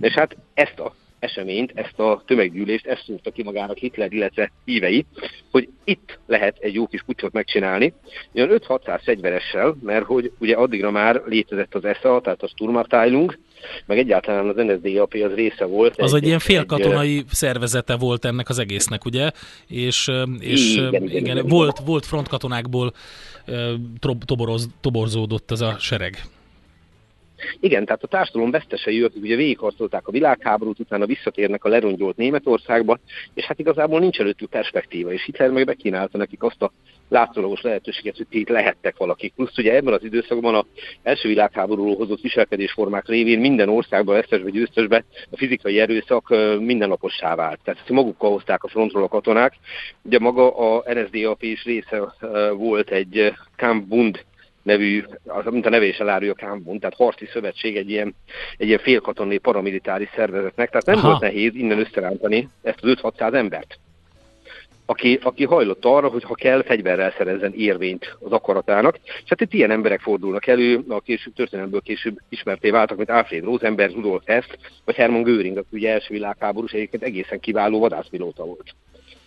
És 0.00 0.12
hát 0.12 0.36
ezt 0.54 0.78
a 0.78 0.94
eseményt, 1.20 1.72
ezt 1.74 1.98
a 1.98 2.22
tömeggyűlést, 2.26 2.86
ezt 2.86 3.02
szúrta 3.04 3.30
ki 3.30 3.42
magának 3.42 3.76
Hitler, 3.76 4.12
illetve 4.12 4.52
hívei, 4.64 5.06
hogy 5.50 5.68
itt 5.84 6.18
lehet 6.26 6.56
egy 6.60 6.74
jó 6.74 6.86
kis 6.86 7.02
pucsot 7.02 7.32
megcsinálni, 7.32 7.94
olyan 8.34 8.60
5-600 8.68 9.00
fegyveressel, 9.04 9.76
mert 9.82 10.04
hogy 10.04 10.32
ugye 10.38 10.54
addigra 10.54 10.90
már 10.90 11.22
létezett 11.26 11.74
az 11.74 11.84
ESA, 11.84 12.20
tehát 12.20 12.42
a 12.42 12.48
Sturmarteilung, 12.48 13.38
meg 13.86 13.98
egyáltalán 13.98 14.48
az 14.48 14.56
NSDAP 14.56 15.14
az 15.14 15.34
része 15.34 15.64
volt. 15.64 16.00
Az 16.00 16.14
egy, 16.14 16.20
egy 16.20 16.26
ilyen 16.26 16.38
félkatonai 16.38 17.16
egy, 17.16 17.24
szervezete 17.30 17.96
volt 17.96 18.24
ennek 18.24 18.48
az 18.48 18.58
egésznek, 18.58 19.04
ugye? 19.04 19.30
És, 19.66 20.10
és 20.38 20.72
igen, 20.72 20.88
igen, 20.88 21.02
igen, 21.02 21.36
igen, 21.36 21.46
volt, 21.46 21.78
volt 21.78 22.06
frontkatonákból 22.06 22.92
toboroz, 24.24 24.68
toborzódott 24.80 25.50
ez 25.50 25.60
a 25.60 25.76
sereg. 25.78 26.22
Igen, 27.60 27.84
tehát 27.84 28.02
a 28.02 28.06
társadalom 28.06 28.50
vesztesei, 28.50 29.02
akik 29.02 29.22
ugye 29.22 29.36
végigharcolták 29.36 30.06
a 30.06 30.12
világháborút, 30.12 30.78
utána 30.78 31.06
visszatérnek 31.06 31.64
a 31.64 31.68
lerongyolt 31.68 32.16
Németországba, 32.16 32.98
és 33.34 33.44
hát 33.44 33.58
igazából 33.58 34.00
nincs 34.00 34.20
előttük 34.20 34.50
perspektíva, 34.50 35.12
és 35.12 35.24
Hitler 35.24 35.50
meg 35.50 35.64
bekínálta 35.64 36.18
nekik 36.18 36.42
azt 36.42 36.62
a 36.62 36.72
látszólagos 37.08 37.60
lehetőséget, 37.60 38.16
hogy 38.16 38.26
itt 38.30 38.48
lehettek 38.48 38.96
valakik. 38.96 39.32
Plusz 39.34 39.58
ugye 39.58 39.74
ebben 39.74 39.92
az 39.92 40.04
időszakban 40.04 40.54
a 40.54 40.66
első 41.02 41.28
világháborúról 41.28 41.96
hozott 41.96 42.20
viselkedésformák 42.20 43.08
révén 43.08 43.40
minden 43.40 43.68
országban, 43.68 44.14
vesztesbe, 44.14 44.50
győztesbe 44.50 45.04
a 45.30 45.36
fizikai 45.36 45.80
erőszak 45.80 46.28
mindennapossá 46.60 47.34
vált. 47.34 47.60
Tehát 47.64 47.88
magukkal 47.88 48.30
hozták 48.30 48.64
a 48.64 48.68
frontról 48.68 49.02
a 49.02 49.08
katonák. 49.08 49.54
Ugye 50.02 50.18
maga 50.18 50.56
a 50.56 50.84
NSDAP 50.94 51.42
is 51.42 51.64
része 51.64 52.14
volt 52.56 52.90
egy 52.90 53.32
Kampfbund 53.56 54.24
nevű, 54.62 55.04
mint 55.44 55.66
a 55.66 55.70
neve 55.70 55.86
is 55.86 55.98
elárulja 55.98 56.34
Kámbun, 56.34 56.78
tehát 56.78 56.96
harci 56.96 57.26
szövetség 57.32 57.76
egy 57.76 57.90
ilyen, 57.90 58.14
egy 58.56 58.66
ilyen 58.66 58.78
félkatonai 58.78 59.38
paramilitári 59.38 60.08
szervezetnek, 60.14 60.70
tehát 60.70 60.86
nem 60.86 60.96
Aha. 60.96 61.06
volt 61.08 61.20
nehéz 61.20 61.54
innen 61.54 61.78
összerántani 61.78 62.48
ezt 62.62 62.84
az 62.84 62.98
5-600 63.02 63.34
embert 63.34 63.78
aki, 64.90 65.18
aki 65.22 65.44
hajlott 65.44 65.84
arra, 65.84 66.08
hogy 66.08 66.22
ha 66.22 66.34
kell, 66.34 66.62
fegyverrel 66.62 67.14
szerezzen 67.16 67.52
érvényt 67.54 68.16
az 68.20 68.32
akaratának. 68.32 68.98
És 69.04 69.24
hát 69.26 69.40
itt 69.40 69.52
ilyen 69.52 69.70
emberek 69.70 70.00
fordulnak 70.00 70.46
elő, 70.46 70.84
a 70.88 71.00
később 71.00 71.34
történelmből 71.34 71.80
később 71.80 72.18
ismerté 72.28 72.70
váltak, 72.70 72.96
mint 72.96 73.10
Alfred 73.10 73.44
Rosenberg, 73.44 73.94
Rudolf 73.94 74.22
Hess, 74.26 74.46
vagy 74.84 74.94
Hermann 74.94 75.22
Göring, 75.22 75.56
aki 75.56 75.68
ugye 75.70 75.92
első 75.92 76.14
világháborús 76.14 76.72
egyébként 76.72 77.02
egészen 77.02 77.40
kiváló 77.40 77.78
vadászpilóta 77.78 78.44
volt. 78.44 78.74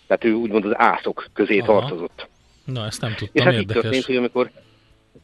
Tehát 0.06 0.24
ő 0.24 0.32
úgymond 0.32 0.64
az 0.64 0.72
ászok 0.74 1.26
közé 1.32 1.58
Aha. 1.58 1.78
tartozott. 1.78 2.28
Na, 2.64 2.84
ezt 2.86 3.00
nem 3.00 3.10
tudtam, 3.10 3.28
És 3.32 3.42
hát 3.42 3.52
érdekes. 3.52 3.76
itt 3.76 3.82
történt, 3.82 4.04
hogy 4.04 4.16
amikor 4.16 4.50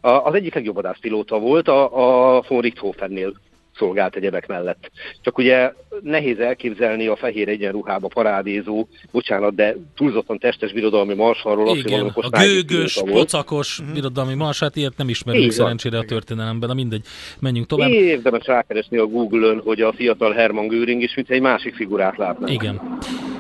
az 0.00 0.35
egyik 0.35 0.54
legjobb 0.54 0.75
vadászpilóta 0.75 1.38
volt, 1.38 1.68
a, 1.68 2.37
a 2.37 2.42
von 2.49 2.61
Richthofennél 2.61 3.32
szolgált 3.80 4.16
egyebek 4.16 4.47
mellett. 4.47 4.90
Csak 5.20 5.38
ugye 5.38 5.73
nehéz 6.02 6.38
elképzelni 6.38 7.06
a 7.06 7.16
fehér 7.16 7.49
egyenruhába 7.49 8.09
parádézó, 8.09 8.87
bocsánat, 9.11 9.54
de 9.54 9.76
túlzottan 9.97 10.38
testes 10.38 10.73
birodalmi 10.73 11.14
marsalról. 11.14 11.76
Igen, 11.76 12.12
a 12.14 12.28
gőgös, 12.28 13.02
pocakos 13.04 13.82
mm. 13.82 13.92
birodalmi 13.92 14.35
marsát, 14.35 14.76
ilyet 14.76 14.97
nem 14.97 15.09
ismerünk 15.09 15.44
Igen. 15.44 15.56
szerencsére 15.56 15.99
a 15.99 16.04
történelemben, 16.04 16.68
na 16.68 16.75
mindegy, 16.75 17.04
menjünk 17.38 17.66
tovább. 17.66 17.90
Érdemes 17.90 18.47
rákeresni 18.47 18.97
a 18.97 19.06
Google-ön, 19.06 19.61
hogy 19.61 19.80
a 19.80 19.92
fiatal 19.92 20.32
Hermann 20.32 20.66
Göring 20.66 21.02
is, 21.02 21.14
mint 21.14 21.30
egy 21.30 21.40
másik 21.40 21.75
figurát 21.75 22.16
látnak. 22.16 22.50
Igen, 22.52 22.99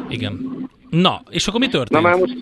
igen. 0.08 0.68
Na, 0.90 1.22
és 1.30 1.46
akkor 1.46 1.60
mi 1.60 1.68
történt? 1.68 2.02
Na 2.02 2.08
már 2.08 2.18
most 2.18 2.36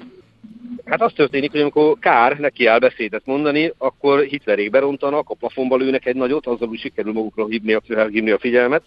Hát 0.91 1.03
az 1.03 1.13
történik, 1.13 1.51
hogy 1.51 1.61
amikor 1.61 1.99
Kár 1.99 2.39
neki 2.39 2.67
áll 2.67 2.79
beszédet 2.79 3.23
mondani, 3.25 3.73
akkor 3.79 4.23
Hitlerék 4.23 4.71
berontanak, 4.71 5.29
a 5.31 5.35
plafonba 5.35 5.77
lőnek 5.77 6.07
egy 6.07 6.17
nagyot, 6.17 6.47
azzal 6.47 6.69
úgy 6.69 6.81
sikerül 6.81 7.13
magukra 7.13 7.47
hívni 7.47 7.73
a, 7.73 7.81
hívni 8.11 8.31
a 8.31 8.39
figyelmet, 8.39 8.83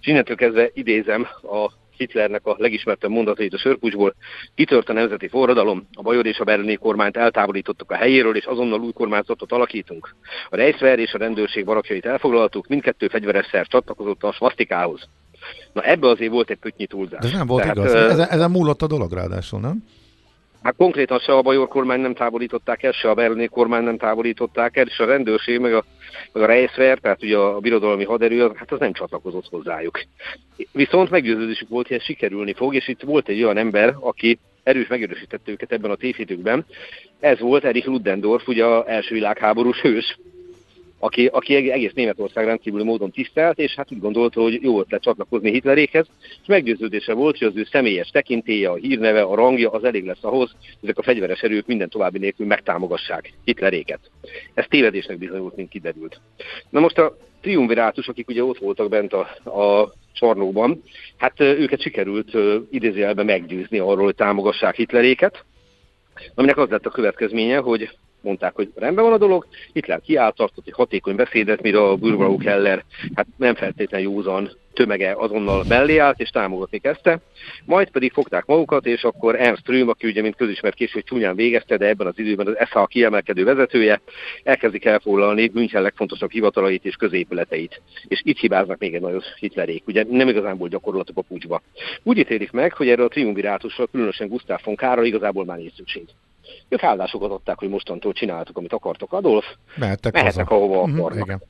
és 0.00 0.06
innentől 0.06 0.36
kezdve 0.36 0.70
idézem 0.72 1.26
a 1.42 1.70
Hitlernek 1.96 2.46
a 2.46 2.54
legismertebb 2.58 3.10
mondatait 3.10 3.54
a 3.54 3.58
sörkucsból. 3.58 4.14
Kitört 4.54 4.88
a 4.88 4.92
nemzeti 4.92 5.28
forradalom, 5.28 5.86
a 5.92 6.02
Bajor 6.02 6.26
és 6.26 6.38
a 6.38 6.44
berlini 6.44 6.74
kormányt 6.74 7.16
eltávolítottuk 7.16 7.90
a 7.90 7.94
helyéről, 7.94 8.36
és 8.36 8.44
azonnal 8.44 8.80
új 8.80 8.92
kormányzatot 8.92 9.52
alakítunk. 9.52 10.14
A 10.48 10.56
Reichswehr 10.56 10.98
és 10.98 11.12
a 11.12 11.18
rendőrség 11.18 11.64
barakjait 11.64 12.06
elfoglaltuk, 12.06 12.66
mindkettő 12.66 13.08
fegyveres 13.08 13.46
szer 13.46 13.66
csatlakozott 13.66 14.22
a 14.22 14.32
svasztikához. 14.32 15.08
Na 15.72 15.82
ebbe 15.82 16.08
azért 16.08 16.32
volt 16.32 16.50
egy 16.50 16.58
pötnyi 16.58 16.86
túlzás. 16.86 17.20
De 17.20 17.26
ez 17.26 17.32
nem 17.32 17.46
volt 17.46 17.62
Tehát, 17.62 17.76
igaz. 17.76 17.94
Ezen, 17.94 18.28
ezen 18.28 18.50
múlott 18.50 18.82
a 18.82 18.86
dolog 18.86 19.12
ráadásul, 19.12 19.60
nem? 19.60 19.84
Hát 20.62 20.76
konkrétan 20.76 21.18
se 21.18 21.32
a 21.32 21.42
Bajor 21.42 21.68
kormány 21.68 22.00
nem 22.00 22.14
távolították 22.14 22.82
el, 22.82 22.92
se 22.92 23.10
a 23.10 23.14
berlini 23.14 23.46
kormány 23.46 23.82
nem 23.82 23.98
távolították 23.98 24.76
el, 24.76 24.86
és 24.86 24.98
a 24.98 25.04
rendőrség, 25.04 25.58
meg 25.58 25.74
a, 25.74 25.84
meg 26.32 26.42
a 26.42 26.46
Reichswehr, 26.46 26.98
tehát 26.98 27.22
ugye 27.22 27.36
a 27.36 27.60
birodalmi 27.60 28.04
haderő, 28.04 28.50
hát 28.54 28.72
az 28.72 28.78
nem 28.78 28.92
csatlakozott 28.92 29.48
hozzájuk. 29.50 30.00
Viszont 30.72 31.10
meggyőződésük 31.10 31.68
volt, 31.68 31.86
hogy 31.86 31.96
ez 31.96 32.02
sikerülni 32.02 32.54
fog, 32.54 32.74
és 32.74 32.88
itt 32.88 33.00
volt 33.02 33.28
egy 33.28 33.42
olyan 33.42 33.56
ember, 33.56 33.94
aki 34.00 34.38
erős 34.62 34.86
megerősítette 34.86 35.50
őket 35.50 35.72
ebben 35.72 35.90
a 35.90 35.94
tévhitükben. 35.94 36.64
Ez 37.20 37.40
volt 37.40 37.64
Erich 37.64 37.86
Ludendorff, 37.86 38.46
ugye 38.46 38.64
az 38.64 38.86
első 38.86 39.14
világháborús 39.14 39.80
hős, 39.80 40.18
aki, 41.02 41.26
aki 41.26 41.70
egész 41.70 41.92
Németország 41.92 42.44
rendkívüli 42.44 42.84
módon 42.84 43.10
tisztelt, 43.10 43.58
és 43.58 43.74
hát 43.74 43.92
úgy 43.92 44.00
gondolta, 44.00 44.40
hogy 44.40 44.62
jó 44.62 44.80
ötlet 44.80 45.02
csatlakozni 45.02 45.50
Hitlerékhez, 45.50 46.06
és 46.20 46.46
meggyőződése 46.46 47.12
volt, 47.12 47.38
hogy 47.38 47.48
az 47.48 47.56
ő 47.56 47.66
személyes 47.70 48.08
tekintélye, 48.08 48.68
a 48.68 48.74
hírneve, 48.74 49.22
a 49.22 49.34
rangja 49.34 49.70
az 49.70 49.84
elég 49.84 50.04
lesz 50.04 50.24
ahhoz, 50.24 50.50
hogy 50.50 50.78
ezek 50.82 50.98
a 50.98 51.02
fegyveres 51.02 51.40
erők 51.40 51.66
minden 51.66 51.88
további 51.88 52.18
nélkül 52.18 52.46
megtámogassák 52.46 53.32
Hitleréket. 53.44 54.00
Ez 54.54 54.64
tévedésnek 54.68 55.18
bizonyult, 55.18 55.56
mint 55.56 55.68
kiderült. 55.68 56.20
Na 56.70 56.80
most 56.80 56.98
a 56.98 57.16
triumvirátus, 57.40 58.08
akik 58.08 58.28
ugye 58.28 58.44
ott 58.44 58.58
voltak 58.58 58.88
bent 58.88 59.12
a, 59.12 59.20
a 59.60 59.92
csarnokban, 60.12 60.82
hát 61.16 61.40
őket 61.40 61.82
sikerült 61.82 62.30
idézőjelben 62.70 63.24
meggyőzni 63.24 63.78
arról, 63.78 64.04
hogy 64.04 64.14
támogassák 64.14 64.74
Hitleréket, 64.74 65.44
aminek 66.34 66.56
az 66.56 66.68
lett 66.68 66.86
a 66.86 66.90
következménye, 66.90 67.58
hogy 67.58 67.90
mondták, 68.22 68.54
hogy 68.54 68.70
rendben 68.74 69.04
van 69.04 69.12
a 69.12 69.18
dolog. 69.18 69.46
Hitler 69.72 70.00
kiállt, 70.00 70.34
tartott 70.34 70.66
egy 70.66 70.72
hatékony 70.72 71.14
beszédet, 71.14 71.62
mire 71.62 71.82
a 71.82 71.96
Burgau 71.96 72.36
Keller 72.36 72.84
hát 73.14 73.26
nem 73.36 73.54
feltétlenül 73.54 74.12
józan 74.12 74.50
tömege 74.72 75.14
azonnal 75.16 75.64
mellé 75.68 75.98
állt 75.98 76.20
és 76.20 76.28
támogatni 76.28 76.78
kezdte. 76.78 77.20
Majd 77.64 77.90
pedig 77.90 78.12
fogták 78.12 78.46
magukat, 78.46 78.86
és 78.86 79.02
akkor 79.02 79.40
Ernst 79.40 79.68
Röhm, 79.68 79.88
aki 79.88 80.06
ugye 80.06 80.22
mint 80.22 80.36
közismert 80.36 80.74
később 80.74 81.02
csúnyán 81.04 81.36
végezte, 81.36 81.76
de 81.76 81.86
ebben 81.86 82.06
az 82.06 82.18
időben 82.18 82.46
az 82.46 82.68
SH 82.68 82.86
kiemelkedő 82.86 83.44
vezetője, 83.44 84.00
elkezdik 84.42 84.84
elfoglalni 84.84 85.50
München 85.52 85.82
legfontosabb 85.82 86.30
hivatalait 86.30 86.84
és 86.84 86.94
középületeit. 86.94 87.82
És 88.08 88.20
itt 88.24 88.38
hibáznak 88.38 88.78
még 88.78 88.94
egy 88.94 89.00
nagyon 89.00 89.22
Hitlerék. 89.38 89.86
Ugye 89.86 90.04
nem 90.10 90.28
igazán 90.28 90.58
volt 90.58 90.70
gyakorlatok 90.70 91.18
a 91.18 91.22
pucsba. 91.22 91.62
Úgy 92.02 92.18
ítélik 92.18 92.50
meg, 92.50 92.72
hogy 92.72 92.88
erről 92.88 93.06
a 93.06 93.08
triumvirátusra, 93.08 93.86
különösen 93.86 94.28
Gustav 94.28 94.60
von 94.64 94.76
Kára 94.76 95.04
igazából 95.04 95.44
már 95.44 95.58
nincs 95.58 95.74
szükség. 95.74 96.04
Ők 96.68 96.82
állásokat 96.82 97.30
adták, 97.30 97.58
hogy 97.58 97.68
mostantól 97.68 98.12
csináltuk, 98.12 98.56
amit 98.56 98.72
akartok. 98.72 99.12
Adolf, 99.12 99.44
mehettek, 99.74 100.12
mehettek 100.12 100.50
ahova 100.50 100.86
mhm, 100.86 101.00
akarnak. 101.00 101.26
igen. 101.26 101.42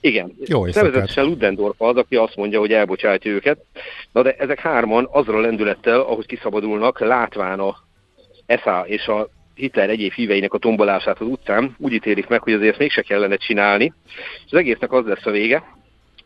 Igen. 0.00 0.32
Jó 0.44 0.64
Nevezetesen 0.66 1.24
Ludendorff 1.24 1.80
az, 1.80 1.96
aki 1.96 2.16
azt 2.16 2.36
mondja, 2.36 2.58
hogy 2.58 2.72
elbocsátja 2.72 3.30
őket. 3.30 3.58
Na 4.12 4.22
de 4.22 4.32
ezek 4.32 4.60
hárman 4.60 5.08
azra 5.10 5.36
a 5.36 5.40
lendülettel, 5.40 6.00
ahogy 6.00 6.26
kiszabadulnak, 6.26 7.00
látván 7.00 7.60
a 7.60 7.76
ESA 8.46 8.84
és 8.86 9.06
a 9.06 9.28
Hitler 9.54 9.90
egyéb 9.90 10.12
híveinek 10.12 10.54
a 10.54 10.58
tombolását 10.58 11.20
az 11.20 11.26
utcán, 11.26 11.74
úgy 11.78 11.92
ítélik 11.92 12.26
meg, 12.26 12.42
hogy 12.42 12.52
azért 12.52 12.78
mégse 12.78 13.02
kellene 13.02 13.36
csinálni, 13.36 13.92
és 14.46 14.52
az 14.52 14.58
egésznek 14.58 14.92
az 14.92 15.06
lesz 15.06 15.26
a 15.26 15.30
vége, 15.30 15.62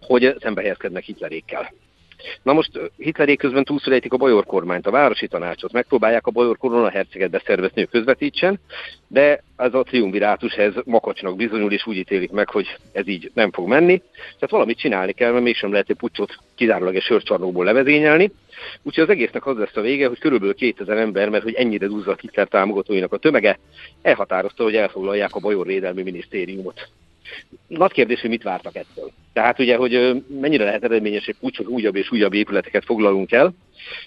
hogy 0.00 0.34
szembe 0.40 0.60
helyezkednek 0.60 1.04
Hitlerékkel. 1.04 1.72
Na 2.42 2.52
most 2.52 2.70
Hitlerék 2.96 3.38
közben 3.38 3.64
túlszülejtik 3.64 4.12
a 4.12 4.16
Bajor 4.16 4.44
kormányt, 4.44 4.86
a 4.86 4.90
városi 4.90 5.28
tanácsot, 5.28 5.72
megpróbálják 5.72 6.26
a 6.26 6.30
Bajor 6.30 6.58
korona 6.58 6.90
herceget 6.90 7.30
beszervezni, 7.30 7.80
hogy 7.80 7.90
közvetítsen, 7.90 8.60
de 9.08 9.42
ez 9.56 9.74
a 9.74 9.82
triumvirátushez 9.82 10.74
makacsnak 10.84 11.36
bizonyul, 11.36 11.72
és 11.72 11.86
úgy 11.86 11.96
ítélik 11.96 12.30
meg, 12.30 12.48
hogy 12.48 12.76
ez 12.92 13.08
így 13.08 13.30
nem 13.34 13.52
fog 13.52 13.68
menni. 13.68 14.02
Tehát 14.16 14.50
valamit 14.50 14.78
csinálni 14.78 15.12
kell, 15.12 15.32
mert 15.32 15.44
mégsem 15.44 15.70
lehet 15.72 15.90
egy 15.90 15.96
pucsot 15.96 16.38
kizárólag 16.54 16.94
egy 16.94 17.02
sörcsarnokból 17.02 17.64
levezényelni. 17.64 18.30
Úgyhogy 18.82 19.04
az 19.04 19.10
egésznek 19.10 19.46
az 19.46 19.56
lesz 19.56 19.76
a 19.76 19.80
vége, 19.80 20.08
hogy 20.08 20.18
körülbelül 20.18 20.54
2000 20.54 20.98
ember, 20.98 21.28
mert 21.28 21.42
hogy 21.42 21.54
ennyire 21.54 21.86
duzza 21.86 22.10
a 22.10 22.16
Hitler 22.20 22.48
támogatóinak 22.48 23.12
a 23.12 23.18
tömege, 23.18 23.58
elhatározta, 24.02 24.62
hogy 24.62 24.76
elfoglalják 24.76 25.34
a 25.34 25.40
Bajor 25.40 25.66
Védelmi 25.66 26.02
Minisztériumot. 26.02 26.88
Nagy 27.66 27.92
kérdés, 27.92 28.20
hogy 28.20 28.30
mit 28.30 28.42
vártak 28.42 28.76
ettől. 28.76 29.10
Tehát 29.32 29.58
ugye, 29.58 29.76
hogy 29.76 30.22
mennyire 30.40 30.64
lehet 30.64 30.84
eredményes 30.84 31.26
egy 31.26 31.37
pucs, 31.40 31.56
hogy 31.56 31.66
újabb 31.66 31.96
és 31.96 32.10
újabb 32.10 32.32
épületeket 32.32 32.84
foglalunk 32.84 33.32
el, 33.32 33.54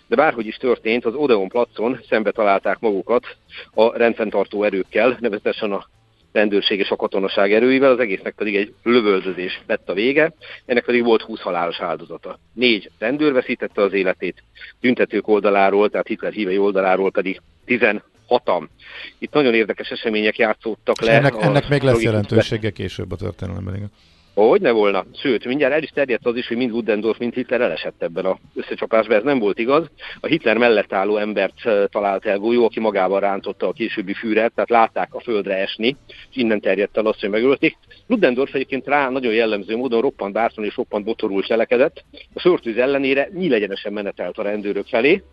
de 0.08 0.16
bárhogy 0.16 0.46
is 0.46 0.56
történt, 0.56 1.06
az 1.06 1.16
Odeon 1.16 1.48
placon 1.48 2.00
szembe 2.10 2.32
találták 2.32 2.80
magukat 2.80 3.38
a 3.74 3.98
rendfenntartó 3.98 4.64
erőkkel, 4.64 5.18
nevezetesen 5.20 5.72
a 5.72 5.88
rendőrség 6.32 6.80
és 6.80 6.90
a 6.90 6.96
katonaság 6.96 7.54
erőivel, 7.54 7.92
az 7.92 8.00
egésznek 8.00 8.34
pedig 8.36 8.56
egy 8.56 8.74
lövöldözés 8.84 9.62
lett 9.68 9.90
a 9.90 9.94
vége, 9.94 10.34
ennek 10.66 10.86
pedig 10.86 11.04
volt 11.04 11.22
20 11.22 11.40
halálos 11.40 11.80
áldozata. 11.80 12.40
Négy 12.54 12.92
rendőr 13.00 13.34
veszítette 13.34 13.82
az 13.82 13.94
életét, 13.94 14.44
tüntetők 14.82 15.28
oldaláról, 15.28 15.90
tehát 15.90 16.08
Hitler 16.08 16.32
hívei 16.32 16.58
oldaláról 16.58 17.12
pedig 17.12 17.42
16 17.66 18.04
hatam. 18.28 18.70
Itt 19.18 19.34
nagyon 19.34 19.54
érdekes 19.54 19.90
események 19.90 20.38
játszódtak 20.38 21.02
le. 21.02 21.12
Ennek, 21.12 21.34
ennek 21.40 21.70
még 21.70 21.82
lesz 21.82 22.02
jelentőség 22.02 22.74
később 22.74 23.12
a 23.12 23.16
történelemben, 23.16 23.76
igen. 23.76 23.92
Hogy 24.34 24.62
ne 24.62 24.72
volna. 24.72 25.06
Sőt, 25.14 25.46
mindjárt 25.46 25.74
el 25.74 25.84
is 25.84 25.90
terjedt 25.90 26.26
az 26.26 26.36
is, 26.36 26.48
hogy 26.48 26.58
mind 26.58 26.72
Ludendorff, 26.72 27.18
mind 27.18 27.34
Hitler 27.34 27.62
elesett 27.62 28.04
ebben 28.04 28.26
a 28.26 28.40
összecsapásban. 28.56 29.18
Ez 29.18 29.24
nem 29.24 29.40
volt 29.40 29.60
igaz. 29.60 29.90
A 30.20 30.28
Hitler 30.28 30.58
mellett 30.58 30.94
álló 30.94 31.18
embert 31.18 31.54
talált 31.90 32.26
el 32.26 32.38
Golyó, 32.38 32.66
aki 32.66 32.80
magával 32.80 33.20
rántotta 33.20 33.68
a 33.68 33.72
későbbi 33.72 34.14
fűret, 34.14 34.52
tehát 34.54 34.70
látták 34.70 35.14
a 35.14 35.20
földre 35.20 35.58
esni, 35.58 35.96
és 36.08 36.36
innen 36.36 36.60
terjedt 36.60 36.98
el 36.98 37.06
azt, 37.06 37.20
hogy 37.20 37.30
megölték. 37.30 37.78
Ludendorff 38.08 38.54
egyébként 38.54 38.88
rá 38.88 39.10
nagyon 39.10 39.34
jellemző 39.34 39.76
módon 39.78 40.02
roppant 40.02 40.34
bátran 40.34 40.66
és 40.66 40.76
roppant 40.76 41.06
botorul 41.06 41.44
cselekedett. 41.44 42.04
A 42.34 42.40
szörtűz 42.40 42.78
ellenére 42.78 43.30
nyílegyenesen 43.34 43.94
menetelt 43.94 44.38
a 44.38 44.44
rendőrök 44.44 44.88
felé, 44.88 45.24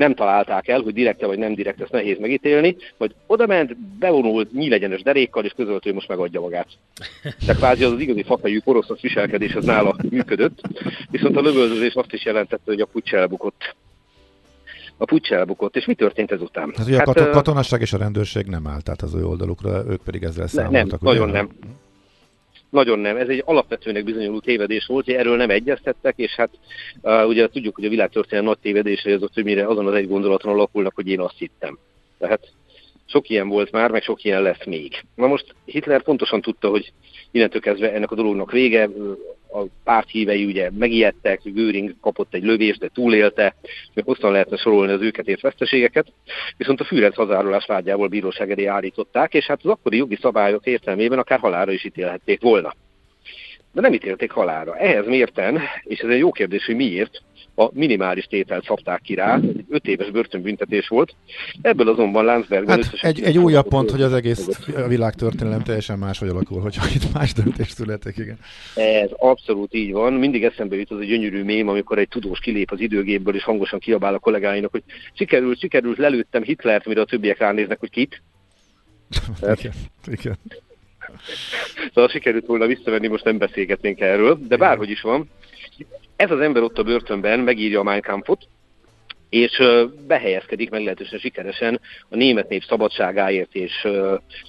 nem 0.00 0.14
találták 0.14 0.68
el, 0.68 0.80
hogy 0.80 0.92
direkte 0.92 1.26
vagy 1.26 1.38
nem 1.38 1.54
direkt, 1.54 1.80
ezt 1.80 1.92
nehéz 1.92 2.18
megítélni, 2.18 2.76
hogy 2.96 3.14
oda 3.26 3.46
ment, 3.46 3.76
bevonult 3.98 4.52
nyílegyenes 4.52 5.02
derékkal, 5.02 5.44
és 5.44 5.52
közölt, 5.56 5.82
hogy 5.82 5.94
most 5.94 6.08
megadja 6.08 6.40
magát. 6.40 6.66
Tehát 7.22 7.56
kvázi 7.56 7.84
az, 7.84 7.92
az 7.92 8.00
igazi 8.00 8.22
fakajű 8.22 8.60
poroszos 8.60 9.00
viselkedés 9.00 9.54
az 9.54 9.64
nála 9.64 9.96
működött, 10.10 10.60
viszont 11.10 11.36
a 11.36 11.40
lövöldözés 11.40 11.94
azt 11.94 12.12
is 12.12 12.24
jelentette, 12.24 12.62
hogy 12.64 12.80
a 12.80 12.86
pucs 12.86 13.12
elbukott 13.12 13.74
a 14.96 15.04
pucs 15.04 15.32
elbukott, 15.32 15.76
és 15.76 15.84
mi 15.84 15.94
történt 15.94 16.32
ezután? 16.32 16.72
Hát 16.76 16.86
ugye 16.86 16.96
hát, 16.96 17.08
a 17.08 17.30
katonasság 17.30 17.80
és 17.80 17.92
a 17.92 17.98
rendőrség 17.98 18.46
nem 18.46 18.66
állt 18.66 18.88
át 18.88 19.02
az 19.02 19.14
ő 19.14 19.24
oldalukra, 19.24 19.82
ők 19.88 20.02
pedig 20.02 20.22
ezzel 20.22 20.46
számoltak. 20.46 21.00
Nem, 21.00 21.12
nagyon 21.12 21.28
nem. 21.28 21.48
Nagyon 22.70 22.98
nem. 22.98 23.16
Ez 23.16 23.28
egy 23.28 23.42
alapvetőnek 23.44 24.04
bizonyuló 24.04 24.40
tévedés 24.40 24.86
volt, 24.86 25.04
hogy 25.04 25.14
erről 25.14 25.36
nem 25.36 25.50
egyeztettek, 25.50 26.14
és 26.16 26.34
hát 26.34 26.50
uh, 27.02 27.26
ugye 27.26 27.48
tudjuk, 27.48 27.74
hogy 27.74 27.84
a 27.84 27.88
világtörténelem 27.88 28.44
nagy 28.44 28.58
tévedései 28.58 29.12
azok 29.12 29.32
többnyire 29.32 29.66
azon 29.66 29.86
az 29.86 29.94
egy 29.94 30.08
gondolaton 30.08 30.52
alakulnak, 30.52 30.94
hogy 30.94 31.08
én 31.08 31.20
azt 31.20 31.38
hittem. 31.38 31.78
Tehát 32.18 32.52
sok 33.06 33.28
ilyen 33.28 33.48
volt 33.48 33.70
már, 33.70 33.90
meg 33.90 34.02
sok 34.02 34.24
ilyen 34.24 34.42
lesz 34.42 34.64
még. 34.64 35.04
Na 35.14 35.26
most 35.26 35.54
Hitler 35.64 36.02
pontosan 36.02 36.40
tudta, 36.40 36.68
hogy 36.68 36.92
innentől 37.30 37.60
kezdve 37.60 37.92
ennek 37.92 38.10
a 38.10 38.14
dolognak 38.14 38.52
vége, 38.52 38.88
a 39.52 39.64
párt 39.84 40.10
hívei 40.10 40.44
ugye 40.44 40.70
megijedtek, 40.78 41.40
Göring 41.44 41.94
kapott 42.00 42.34
egy 42.34 42.42
lövést, 42.42 42.78
de 42.78 42.88
túlélte, 42.94 43.54
még 43.94 44.04
hosszan 44.04 44.32
lehetne 44.32 44.56
sorolni 44.56 44.92
az 44.92 45.00
őket 45.00 45.28
ért 45.28 45.40
veszteségeket, 45.40 46.12
viszont 46.56 46.80
a 46.80 46.84
Führer 46.84 47.12
hazárulás 47.14 47.66
vágyából 47.66 48.08
bíróság 48.08 48.50
elé 48.50 48.64
állították, 48.64 49.34
és 49.34 49.46
hát 49.46 49.60
az 49.62 49.70
akkori 49.70 49.96
jogi 49.96 50.18
szabályok 50.20 50.66
értelmében 50.66 51.18
akár 51.18 51.38
halára 51.38 51.72
is 51.72 51.84
ítélhették 51.84 52.40
volna. 52.40 52.74
De 53.72 53.80
nem 53.80 53.92
ítélték 53.92 54.30
halára. 54.30 54.76
Ehhez 54.76 55.06
mérten, 55.06 55.60
és 55.82 55.98
ez 55.98 56.10
egy 56.10 56.18
jó 56.18 56.32
kérdés, 56.32 56.64
hogy 56.66 56.76
miért, 56.76 57.22
a 57.60 57.70
minimális 57.72 58.24
tételt 58.24 58.64
szabták 58.64 59.00
ki 59.00 59.14
rá, 59.14 59.34
egy 59.34 59.64
öt 59.68 59.86
éves 59.86 60.10
börtönbüntetés 60.10 60.88
volt. 60.88 61.14
Ebből 61.62 61.88
azonban 61.88 62.24
Landsbergben 62.24 62.82
hát 62.82 62.92
egy, 63.00 63.22
egy 63.22 63.38
újabb 63.38 63.68
pont, 63.68 63.90
hogy 63.90 64.02
az 64.02 64.12
egész 64.12 64.48
a 64.76 64.88
világtörténelem 64.88 65.62
teljesen 65.62 65.98
máshogy 65.98 66.28
alakul, 66.28 66.60
hogyha 66.60 66.86
itt 66.94 67.12
más 67.12 67.32
döntés 67.32 67.70
születik, 67.70 68.16
igen. 68.16 68.38
Ez 68.74 69.10
abszolút 69.16 69.74
így 69.74 69.92
van. 69.92 70.12
Mindig 70.12 70.44
eszembe 70.44 70.76
jut 70.76 70.90
az 70.90 70.98
a 70.98 71.04
gyönyörű 71.04 71.44
mém, 71.44 71.68
amikor 71.68 71.98
egy 71.98 72.08
tudós 72.08 72.38
kilép 72.38 72.70
az 72.70 72.80
időgépből, 72.80 73.34
és 73.34 73.42
hangosan 73.42 73.78
kiabál 73.78 74.14
a 74.14 74.18
kollégáinak, 74.18 74.70
hogy 74.70 74.82
sikerült, 75.12 75.60
sikerült, 75.60 75.98
lelőttem 75.98 76.42
Hitlert, 76.42 76.86
mire 76.86 77.00
a 77.00 77.04
többiek 77.04 77.38
ránéznek, 77.38 77.78
hogy 77.78 77.90
kit. 77.90 78.22
igen, 79.58 79.72
igen. 80.06 80.38
Szóval 81.94 82.10
sikerült 82.10 82.46
volna 82.46 82.66
visszavenni, 82.66 83.06
most 83.06 83.24
nem 83.24 83.38
beszélgetnénk 83.38 84.00
erről, 84.00 84.38
de 84.48 84.56
bárhogy 84.56 84.90
is 84.90 85.00
van, 85.00 85.28
ez 86.20 86.30
az 86.30 86.40
ember 86.40 86.62
ott 86.62 86.78
a 86.78 86.82
börtönben 86.82 87.40
megírja 87.40 87.80
a 87.80 87.82
Mein 87.82 88.00
Kampfot, 88.00 88.48
és 89.28 89.62
behelyezkedik 90.06 90.70
meglehetősen 90.70 91.18
sikeresen 91.18 91.80
a 92.08 92.16
német 92.16 92.48
nép 92.48 92.62
szabadságáért 92.62 93.54
és 93.54 93.88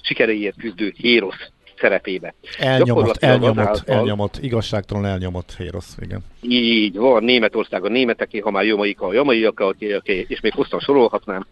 sikereiért 0.01 0.57
küzdő 0.57 0.93
Hérosz 0.97 1.51
szerepébe. 1.81 2.33
Elnyomott, 2.59 3.17
elnyomott, 3.17 3.57
azáltal, 3.57 3.95
elnyomott, 3.95 4.38
igazságtalan 4.41 5.05
elnyomott 5.05 5.55
Hérosz, 5.57 5.97
igen. 6.00 6.23
Így 6.41 6.95
van, 6.95 7.23
Németország 7.23 7.85
a 7.85 7.89
németeké, 7.89 8.39
ha 8.39 8.51
már 8.51 8.65
jamaika 8.65 9.07
a 9.07 9.13
jamaiak, 9.13 9.63
és 10.03 10.39
még 10.41 10.53
hosszan 10.53 10.79
sorolhatnám. 10.79 11.47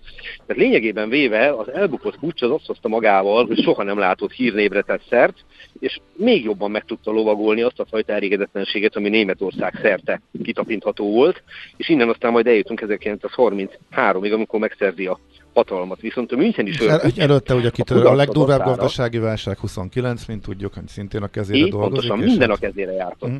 Tehát 0.45 0.61
lényegében 0.61 1.09
véve 1.09 1.53
az 1.53 1.73
elbukott 1.73 2.19
pucs 2.19 2.41
az 2.41 2.51
azt 2.51 2.65
hozta 2.65 2.87
magával, 2.87 3.45
hogy 3.45 3.61
soha 3.61 3.83
nem 3.83 3.97
látott 3.97 4.31
hírnévre 4.31 4.81
tett 4.81 5.01
szert, 5.09 5.37
és 5.79 5.99
még 6.15 6.43
jobban 6.43 6.71
meg 6.71 6.85
tudta 6.85 7.11
lovagolni 7.11 7.61
azt 7.61 7.79
a 7.79 7.85
fajta 7.89 8.13
elégedetlenséget, 8.13 8.95
ami 8.95 9.09
Németország 9.09 9.79
szerte 9.81 10.21
kitapintható 10.43 11.11
volt, 11.11 11.43
és 11.77 11.89
innen 11.89 12.09
aztán 12.09 12.31
majd 12.31 12.47
eljutunk 12.47 12.81
1933-ig, 12.87 14.33
amikor 14.33 14.59
megszerzi 14.59 15.05
a 15.05 15.19
hatalmat. 15.59 15.99
Viszont 15.99 16.31
a 16.31 16.35
Müncheni 16.35 16.71
El, 16.87 17.01
előtte 17.17 17.53
ugye 17.53 17.69
kitör 17.69 18.05
a, 18.05 18.09
a 18.09 18.15
legdurvább 18.15 18.63
gazdasági 18.63 19.17
válság 19.17 19.57
29, 19.57 20.25
mint 20.25 20.41
tudjuk, 20.41 20.73
hogy 20.73 20.87
szintén 20.87 21.21
a 21.21 21.27
kezére 21.27 21.57
Így, 21.57 21.69
dolgozik. 21.69 22.09
Pontosan, 22.09 22.17
minden 22.19 22.49
hát... 22.49 22.57
a 22.57 22.59
kezére 22.59 22.91
játszott. 22.91 23.29
Mm. 23.29 23.37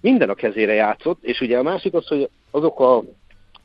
Minden 0.00 0.28
a 0.28 0.34
kezére 0.34 0.72
játszott, 0.72 1.24
és 1.24 1.40
ugye 1.40 1.58
a 1.58 1.62
másik 1.62 1.94
az, 1.94 2.06
hogy 2.06 2.28
azok 2.50 2.80
a 2.80 3.02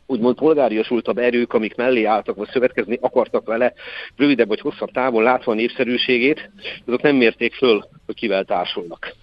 úgymond 0.06 0.36
polgáriasultabb 0.36 1.18
erők, 1.18 1.54
amik 1.54 1.76
mellé 1.76 2.04
álltak, 2.04 2.36
vagy 2.36 2.50
szövetkezni 2.52 2.98
akartak 3.02 3.46
vele, 3.46 3.74
rövidebb 4.16 4.48
vagy 4.48 4.60
hosszabb 4.60 4.92
távon 4.92 5.24
látva 5.24 5.52
a 5.52 5.56
népszerűségét, 5.56 6.52
azok 6.86 7.02
nem 7.02 7.16
mérték 7.16 7.54
föl, 7.54 7.88
hogy 8.06 8.16
kivel 8.16 8.44
társulnak. 8.44 9.16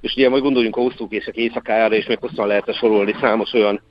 És 0.00 0.14
ugye 0.16 0.28
majd 0.28 0.42
gondoljunk 0.42 0.76
a 0.76 0.80
hosszúkészek 0.80 1.36
éjszakájára, 1.36 1.94
és 1.94 2.06
még 2.06 2.18
hosszan 2.18 2.46
lehetne 2.46 2.72
sorolni 2.72 3.14
számos 3.20 3.52
olyan 3.52 3.82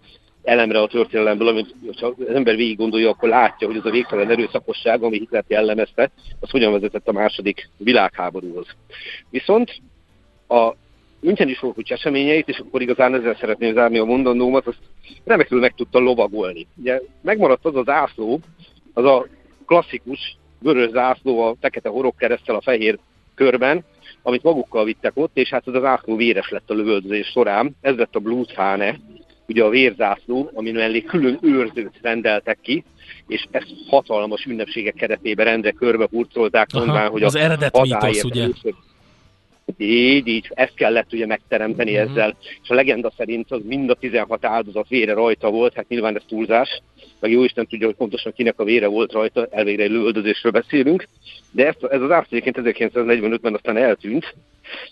elemre 0.44 0.82
a 0.82 0.88
történelemből, 0.88 1.48
amit 1.48 1.76
ha 2.00 2.08
az 2.08 2.28
ember 2.28 2.56
végig 2.56 2.78
gondolja, 2.78 3.10
akkor 3.10 3.30
látja, 3.30 3.68
hogy 3.68 3.78
az 3.78 3.86
a 3.86 3.90
végtelen 3.90 4.30
erőszakosság, 4.30 5.04
ami 5.04 5.18
Hitler 5.18 5.44
jellemezte, 5.48 6.12
az 6.40 6.50
hogyan 6.50 6.72
vezetett 6.72 7.08
a 7.08 7.12
második 7.12 7.70
világháborúhoz. 7.78 8.68
Viszont 9.30 9.82
a 10.48 10.74
Müncheni 11.22 11.54
sorkucs 11.54 11.92
eseményeit, 11.92 12.48
és 12.48 12.58
akkor 12.58 12.82
igazán 12.82 13.14
ezzel 13.14 13.36
szeretném 13.36 13.74
zárni 13.74 13.98
a 13.98 14.06
mondandómat, 14.06 14.68
azt 14.68 14.80
remekül 15.26 15.60
meg 15.60 15.74
tudta 15.76 16.00
lovagolni. 16.00 16.68
Ugye 16.78 17.02
megmaradt 17.22 17.66
az 17.66 17.76
az 17.76 17.90
ászló, 17.90 18.40
az 18.94 19.06
a 19.06 19.28
klasszikus 19.66 20.38
vörös 20.60 20.90
zászló 20.90 21.42
a 21.42 21.56
fekete 21.62 21.92
keresztel 22.18 22.56
a 22.56 22.62
fehér 22.62 23.00
körben, 23.36 23.84
amit 24.22 24.44
magukkal 24.44 24.84
vittek 24.84 25.12
ott, 25.16 25.38
és 25.38 25.50
hát 25.50 25.68
az 25.68 25.74
az 25.74 25.84
ászló 25.84 26.16
véres 26.16 26.50
lett 26.50 26.70
a 26.70 26.74
lövöldözés 26.74 27.28
során. 27.28 27.76
Ez 27.82 27.96
lett 27.96 28.16
a 28.16 28.20
Bluesfáne, 28.20 29.00
ugye 29.50 29.64
a 29.64 29.70
vérzászló, 29.70 30.52
ami 30.54 30.72
mellé 30.72 31.02
külön 31.02 31.38
őrzőt 31.42 32.00
rendeltek 32.02 32.58
ki, 32.62 32.84
és 33.28 33.46
ezt 33.52 33.68
hatalmas 33.88 34.46
ünnepségek 34.46 34.94
keretében 34.94 35.46
rendre 35.46 35.72
körbe 35.72 36.08
hurcolták, 36.12 36.72
mondván, 36.74 37.10
hogy 37.10 37.24
az 37.24 37.36
eredet 37.36 37.82
mítosz, 37.82 38.24
ugye? 38.24 38.42
Először, 38.42 38.74
így, 39.78 40.28
így, 40.28 40.52
ezt 40.54 40.76
kellett 40.76 41.14
ugye 41.14 41.26
megteremteni 41.26 41.98
uh-huh. 41.98 42.12
ezzel, 42.12 42.38
és 42.64 42.70
a 42.70 42.74
legenda 42.74 43.12
szerint 43.18 43.52
az 43.52 43.62
mind 43.64 43.90
a 43.90 43.94
16 43.94 44.46
áldozat 44.46 44.88
vére 44.88 45.14
rajta 45.14 45.50
volt, 45.50 45.74
hát 45.74 45.88
nyilván 45.88 46.16
ez 46.16 46.24
túlzás, 46.28 46.82
meg 47.20 47.32
jó 47.32 47.44
Isten 47.44 47.68
tudja, 47.68 47.86
hogy 47.86 47.96
pontosan 47.96 48.32
kinek 48.32 48.60
a 48.60 48.64
vére 48.64 48.88
volt 48.88 49.12
rajta, 49.12 49.48
elvégre 49.52 49.84
egy 49.84 49.92
lövöldözésről 49.92 50.52
beszélünk, 50.52 51.08
de 51.52 51.68
ezt, 51.68 51.84
ez 51.84 52.02
az 52.02 52.12
árc 52.12 52.28
1945-ben 52.32 53.54
aztán 53.54 53.78
eltűnt, 53.78 54.36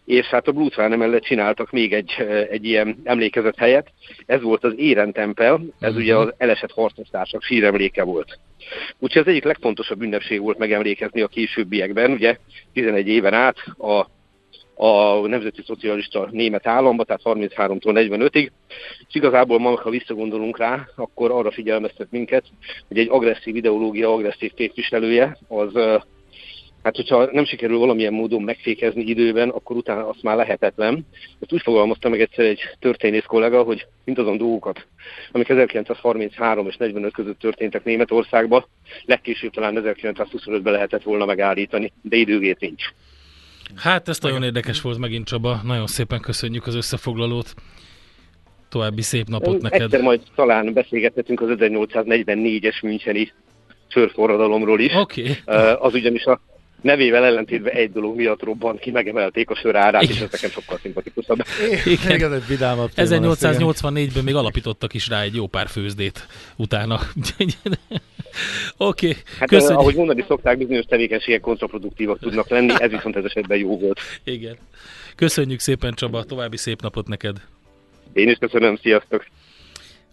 és 0.05 0.25
hát 0.25 0.47
a 0.47 0.51
Bluesfán 0.51 0.97
mellett 0.97 1.23
csináltak 1.23 1.71
még 1.71 1.93
egy, 1.93 2.11
egy 2.49 2.65
ilyen 2.65 3.01
emlékezett 3.03 3.57
helyet, 3.57 3.91
ez 4.25 4.41
volt 4.41 4.63
az 4.63 4.73
Éren 4.77 5.11
tempel, 5.11 5.53
ez 5.53 5.89
uh-huh. 5.89 6.03
ugye 6.03 6.15
az 6.15 6.33
elesett 6.37 6.71
harcostársak 6.71 7.43
síremléke 7.43 8.03
volt. 8.03 8.39
Úgyhogy 8.99 9.21
ez 9.21 9.27
egyik 9.27 9.43
legfontosabb 9.43 10.01
ünnepség 10.01 10.41
volt 10.41 10.57
megemlékezni 10.57 11.21
a 11.21 11.27
későbbiekben, 11.27 12.11
ugye 12.11 12.37
11 12.73 13.07
éven 13.07 13.33
át 13.33 13.57
a 13.77 14.07
a 14.77 15.27
Nemzeti 15.27 15.61
Szocialista 15.65 16.27
Német 16.31 16.67
Államba, 16.67 17.03
tehát 17.03 17.21
33-tól 17.23 17.79
45-ig. 17.83 18.49
És 19.07 19.15
igazából 19.15 19.59
ma, 19.59 19.81
ha 19.81 19.89
visszagondolunk 19.89 20.57
rá, 20.57 20.87
akkor 20.95 21.31
arra 21.31 21.51
figyelmeztet 21.51 22.07
minket, 22.11 22.43
hogy 22.87 22.97
egy 22.97 23.09
agresszív 23.09 23.55
ideológia, 23.55 24.13
agresszív 24.13 24.53
képviselője, 24.53 25.37
az 25.47 25.71
hát 26.83 26.95
hogyha 26.95 27.29
nem 27.31 27.45
sikerül 27.45 27.77
valamilyen 27.77 28.13
módon 28.13 28.41
megfékezni 28.41 29.03
időben, 29.03 29.49
akkor 29.49 29.75
utána 29.75 30.07
azt 30.09 30.23
már 30.23 30.35
lehetetlen. 30.35 31.05
Ezt 31.39 31.53
úgy 31.53 31.61
fogalmazta 31.61 32.09
meg 32.09 32.21
egyszer 32.21 32.45
egy 32.45 32.59
történész 32.79 33.23
kollega, 33.23 33.63
hogy 33.63 33.85
azon 34.15 34.37
dolgokat, 34.37 34.87
amik 35.31 35.49
1933 35.49 36.67
és 36.67 36.77
45 36.77 37.13
között 37.13 37.39
történtek 37.39 37.83
Németországban, 37.83 38.65
legkésőbb 39.05 39.51
talán 39.51 39.81
1925-ben 39.83 40.73
lehetett 40.73 41.03
volna 41.03 41.25
megállítani, 41.25 41.91
de 42.01 42.15
időgét 42.15 42.59
nincs. 42.59 42.83
Hát 43.75 44.07
ez 44.07 44.19
nagyon 44.19 44.43
érdekes 44.43 44.81
volt 44.81 44.97
megint 44.97 45.27
Csaba, 45.27 45.61
nagyon 45.63 45.87
szépen 45.87 46.19
köszönjük 46.19 46.67
az 46.67 46.75
összefoglalót. 46.75 47.53
További 48.69 49.01
szép 49.01 49.27
napot 49.27 49.61
neked. 49.61 49.81
Egyszer 49.81 50.01
majd 50.01 50.21
talán 50.35 50.73
beszélgethetünk 50.73 51.41
az 51.41 51.47
1844-es 51.51 52.83
Müncheni 52.83 53.31
sörforradalomról 53.87 54.79
is. 54.79 54.93
Okay. 54.93 55.37
Az 55.79 55.93
ugyanis 55.93 56.25
a 56.25 56.41
nevével 56.81 57.23
ellentétben 57.23 57.73
egy 57.73 57.91
dolog 57.91 58.15
miatt 58.15 58.43
robbant 58.43 58.79
ki, 58.79 58.91
megemelték 58.91 59.49
a 59.49 59.55
sör 59.55 59.75
árát, 59.75 60.03
és 60.03 60.19
ez 60.19 60.31
nekem 60.31 60.49
sokkal 60.49 60.77
szimpatikusabb. 60.81 61.37
Igen, 61.85 62.15
Igen 62.15 62.33
ez 62.95 63.11
egy 63.11 63.21
1884-ben 63.23 64.23
még 64.23 64.35
alapítottak 64.35 64.93
is 64.93 65.07
rá 65.07 65.21
egy 65.21 65.35
jó 65.35 65.47
pár 65.47 65.67
főzdét 65.67 66.27
utána. 66.55 66.99
Oké, 68.77 69.07
okay, 69.09 69.21
hát, 69.39 69.49
köszönjük. 69.49 69.79
ahogy 69.79 69.95
mondani 69.95 70.23
szokták, 70.27 70.57
bizonyos 70.57 70.85
tevékenységek 70.85 71.39
kontraproduktívak 71.41 72.19
tudnak 72.19 72.49
lenni, 72.49 72.73
ez 72.77 72.91
viszont 72.91 73.15
ez 73.15 73.23
esetben 73.23 73.57
jó 73.57 73.79
volt. 73.79 73.99
Igen. 74.23 74.57
Köszönjük 75.15 75.59
szépen 75.59 75.93
Csaba, 75.93 76.23
további 76.23 76.57
szép 76.57 76.81
napot 76.81 77.07
neked. 77.07 77.37
Én 78.13 78.29
is 78.29 78.37
köszönöm, 78.39 78.75
sziasztok! 78.75 79.25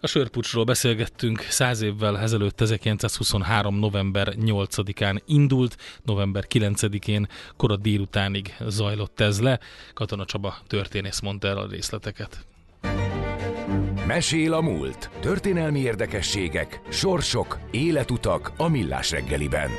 A 0.05 0.07
sörpucsról 0.07 0.63
beszélgettünk, 0.63 1.39
száz 1.39 1.81
évvel 1.81 2.19
ezelőtt 2.19 2.61
1923. 2.61 3.75
november 3.75 4.33
8-án 4.39 5.21
indult, 5.25 5.77
november 6.03 6.45
9-én 6.49 7.27
kora 7.57 7.75
délutánig 7.75 8.55
zajlott 8.67 9.19
ez 9.19 9.41
le. 9.41 9.59
Katona 9.93 10.25
Csaba 10.25 10.57
történész 10.67 11.19
mondta 11.19 11.47
el 11.47 11.57
a 11.57 11.67
részleteket. 11.67 12.45
Mesél 14.07 14.53
a 14.53 14.61
múlt. 14.61 15.09
Történelmi 15.19 15.79
érdekességek, 15.79 16.81
sorsok, 16.89 17.59
életutak 17.71 18.51
a 18.57 18.67
millás 18.67 19.11
reggeliben. 19.11 19.69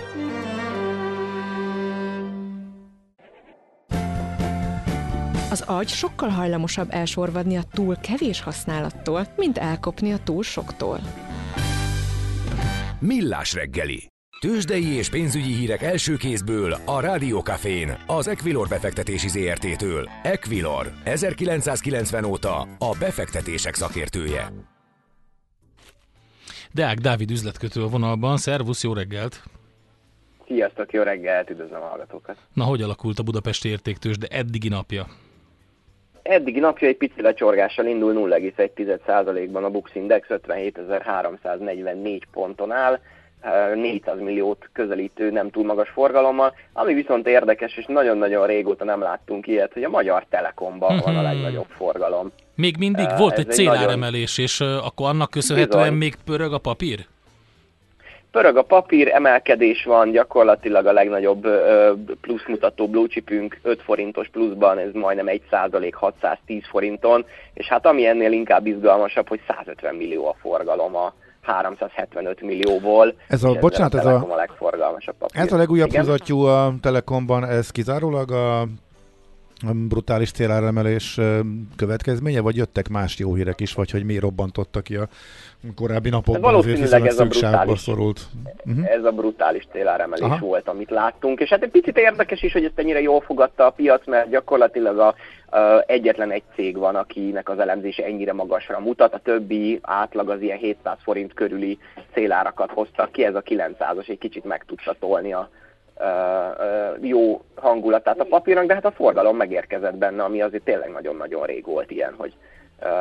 Az 5.51 5.61
agy 5.61 5.89
sokkal 5.89 6.29
hajlamosabb 6.29 6.89
elsorvadni 6.91 7.57
a 7.57 7.63
túl 7.73 7.97
kevés 7.97 8.41
használattól, 8.41 9.27
mint 9.37 9.59
elkopni 9.59 10.13
a 10.13 10.19
túl 10.25 10.43
soktól. 10.43 11.01
Millás 12.99 13.55
reggeli. 13.55 14.09
Tőzsdei 14.41 14.87
és 14.87 15.09
pénzügyi 15.09 15.55
hírek 15.55 15.83
első 15.83 16.17
kézből 16.17 16.77
a 16.85 17.01
Rádiókafén, 17.01 17.97
az 18.07 18.29
Equilor 18.29 18.69
befektetési 18.69 19.29
ZRT-től. 19.29 20.09
Equilor, 20.23 20.93
1990 21.05 22.25
óta 22.25 22.61
a 22.79 22.97
befektetések 22.99 23.75
szakértője. 23.75 24.53
Deák 26.73 26.99
Dávid 26.99 27.31
üzletkötő 27.31 27.83
a 27.83 27.89
vonalban. 27.89 28.37
Szervusz, 28.37 28.83
jó 28.83 28.93
reggelt! 28.93 29.43
Sziasztok, 30.47 30.93
jó 30.93 31.03
reggelt, 31.03 31.51
üdvözlöm 31.51 31.83
a 31.83 31.87
hallgatókat! 31.87 32.37
Na, 32.53 32.65
hogy 32.65 32.83
alakult 32.83 33.19
a 33.19 33.23
Budapesti 33.23 33.69
értéktős, 33.69 34.19
de 34.19 34.27
eddigi 34.27 34.69
napja? 34.69 35.07
Eddigi 36.29 36.61
napja 36.61 36.89
egy 36.89 36.97
pici 36.97 37.23
lecsorgással 37.23 37.87
indul 37.87 38.13
0,1%-ban 38.15 39.65
a 39.65 39.71
Bux 39.71 39.95
Index 39.95 40.27
57.344 40.29 42.21
ponton 42.33 42.73
áll, 42.73 43.01
400 43.75 44.21
milliót 44.21 44.69
közelítő 44.73 45.31
nem 45.31 45.51
túl 45.51 45.65
magas 45.65 45.89
forgalommal, 45.89 46.55
ami 46.73 46.95
viszont 46.95 47.27
érdekes, 47.29 47.77
és 47.77 47.85
nagyon-nagyon 47.89 48.47
régóta 48.47 48.85
nem 48.85 49.01
láttunk 49.01 49.47
ilyet, 49.47 49.73
hogy 49.73 49.85
a 49.85 49.89
Magyar 49.89 50.27
Telekomban 50.31 50.93
mm-hmm. 50.93 51.03
van 51.05 51.17
a 51.17 51.23
legnagyobb 51.23 51.69
forgalom. 51.69 52.33
Még 52.55 52.77
mindig 52.79 53.07
volt 53.19 53.39
egy 53.39 53.51
céláremelés, 53.51 54.37
nagyon... 54.37 54.51
és 54.51 54.61
akkor 54.61 55.09
annak 55.09 55.31
köszönhetően 55.31 55.83
Bizony. 55.83 55.99
még 55.99 56.15
pörög 56.25 56.53
a 56.53 56.59
papír? 56.59 57.07
Pörög 58.37 58.57
a 58.57 58.63
papír, 58.63 59.09
emelkedés 59.13 59.85
van, 59.85 60.11
gyakorlatilag 60.11 60.87
a 60.87 60.93
legnagyobb 60.93 61.47
pluszmutató 62.21 62.89
blue 62.89 63.07
chipünk 63.07 63.59
5 63.63 63.83
forintos 63.83 64.29
pluszban, 64.29 64.79
ez 64.79 64.93
majdnem 64.93 65.29
1 65.29 65.43
százalék 65.51 65.95
610 65.95 66.63
forinton, 66.71 67.25
és 67.55 67.67
hát 67.67 67.87
ami 67.87 68.07
ennél 68.07 68.33
inkább 68.33 68.67
izgalmasabb, 68.67 69.29
hogy 69.29 69.41
150 69.47 69.95
millió 69.95 70.29
a 70.29 70.35
forgalom 70.41 70.97
a 70.97 71.13
375 71.43 72.41
millióból. 72.41 73.15
Ez 73.29 73.45
a, 73.45 73.53
bocsánat, 73.61 73.95
ez 73.95 74.07
a, 74.07 74.27
a 74.31 74.37
legforgalmasabb 74.37 75.15
papír. 75.19 75.41
Ez 75.41 75.53
a 75.53 75.57
legújabb 75.57 75.95
húzatjú 75.95 76.41
a 76.41 76.75
Telekomban, 76.81 77.45
ez 77.45 77.71
kizárólag 77.71 78.31
a 78.31 78.67
brutális 79.89 80.31
céláremelés 80.31 81.21
következménye, 81.77 82.41
vagy 82.41 82.57
jöttek 82.57 82.89
más 82.89 83.19
jó 83.19 83.35
hírek 83.35 83.61
is, 83.61 83.75
vagy 83.75 83.91
hogy 83.91 84.05
mi 84.05 84.19
robbantottak 84.19 84.83
ki 84.83 84.97
a 84.97 85.09
korábbi 85.75 86.09
napokban, 86.09 86.55
azért 86.55 86.93
ez 86.93 87.19
a 87.19 87.25
brutális, 87.25 87.81
szorult. 87.81 88.21
Uh-huh. 88.65 88.91
Ez 88.91 89.05
a 89.05 89.11
brutális 89.11 89.67
céláremelés 89.73 90.25
Aha. 90.25 90.39
volt, 90.39 90.69
amit 90.69 90.91
láttunk, 90.91 91.41
és 91.41 91.49
hát 91.49 91.63
egy 91.63 91.71
picit 91.71 91.99
érdekes 91.99 92.43
is, 92.43 92.53
hogy 92.53 92.65
ezt 92.65 92.79
ennyire 92.79 93.01
jól 93.01 93.21
fogadta 93.21 93.67
a 93.67 93.71
piac, 93.71 94.07
mert 94.07 94.31
gyakorlatilag 94.31 94.99
a, 94.99 95.15
a, 95.57 95.85
egyetlen 95.87 96.31
egy 96.31 96.43
cég 96.55 96.77
van, 96.77 96.95
akinek 96.95 97.49
az 97.49 97.59
elemzése 97.59 98.05
ennyire 98.05 98.33
magasra 98.33 98.81
mutat, 98.81 99.15
a 99.15 99.19
többi 99.19 99.79
átlag 99.83 100.31
az 100.31 100.41
ilyen 100.41 100.59
700 100.59 100.97
forint 101.03 101.35
körüli 101.35 101.79
célárakat 102.13 102.71
hoztak 102.71 103.13
ki, 103.13 103.25
ez 103.25 103.35
a 103.35 103.43
900-as 103.43 104.09
egy 104.09 104.19
kicsit 104.19 104.45
meg 104.45 104.65
tudta 104.67 104.95
tolni 104.99 105.33
a, 105.33 105.51
jó 107.01 107.43
hangulatát 107.55 108.21
a 108.21 108.25
papírnak, 108.25 108.67
de 108.67 108.75
hát 108.75 108.85
a 108.85 108.91
forgalom 108.91 109.37
megérkezett 109.37 109.97
benne, 109.97 110.23
ami 110.23 110.43
azért 110.43 110.65
tényleg 110.65 110.91
nagyon-nagyon 110.91 111.47
rég 111.47 111.65
volt 111.65 111.91
ilyen, 111.91 112.15
hogy 112.17 112.35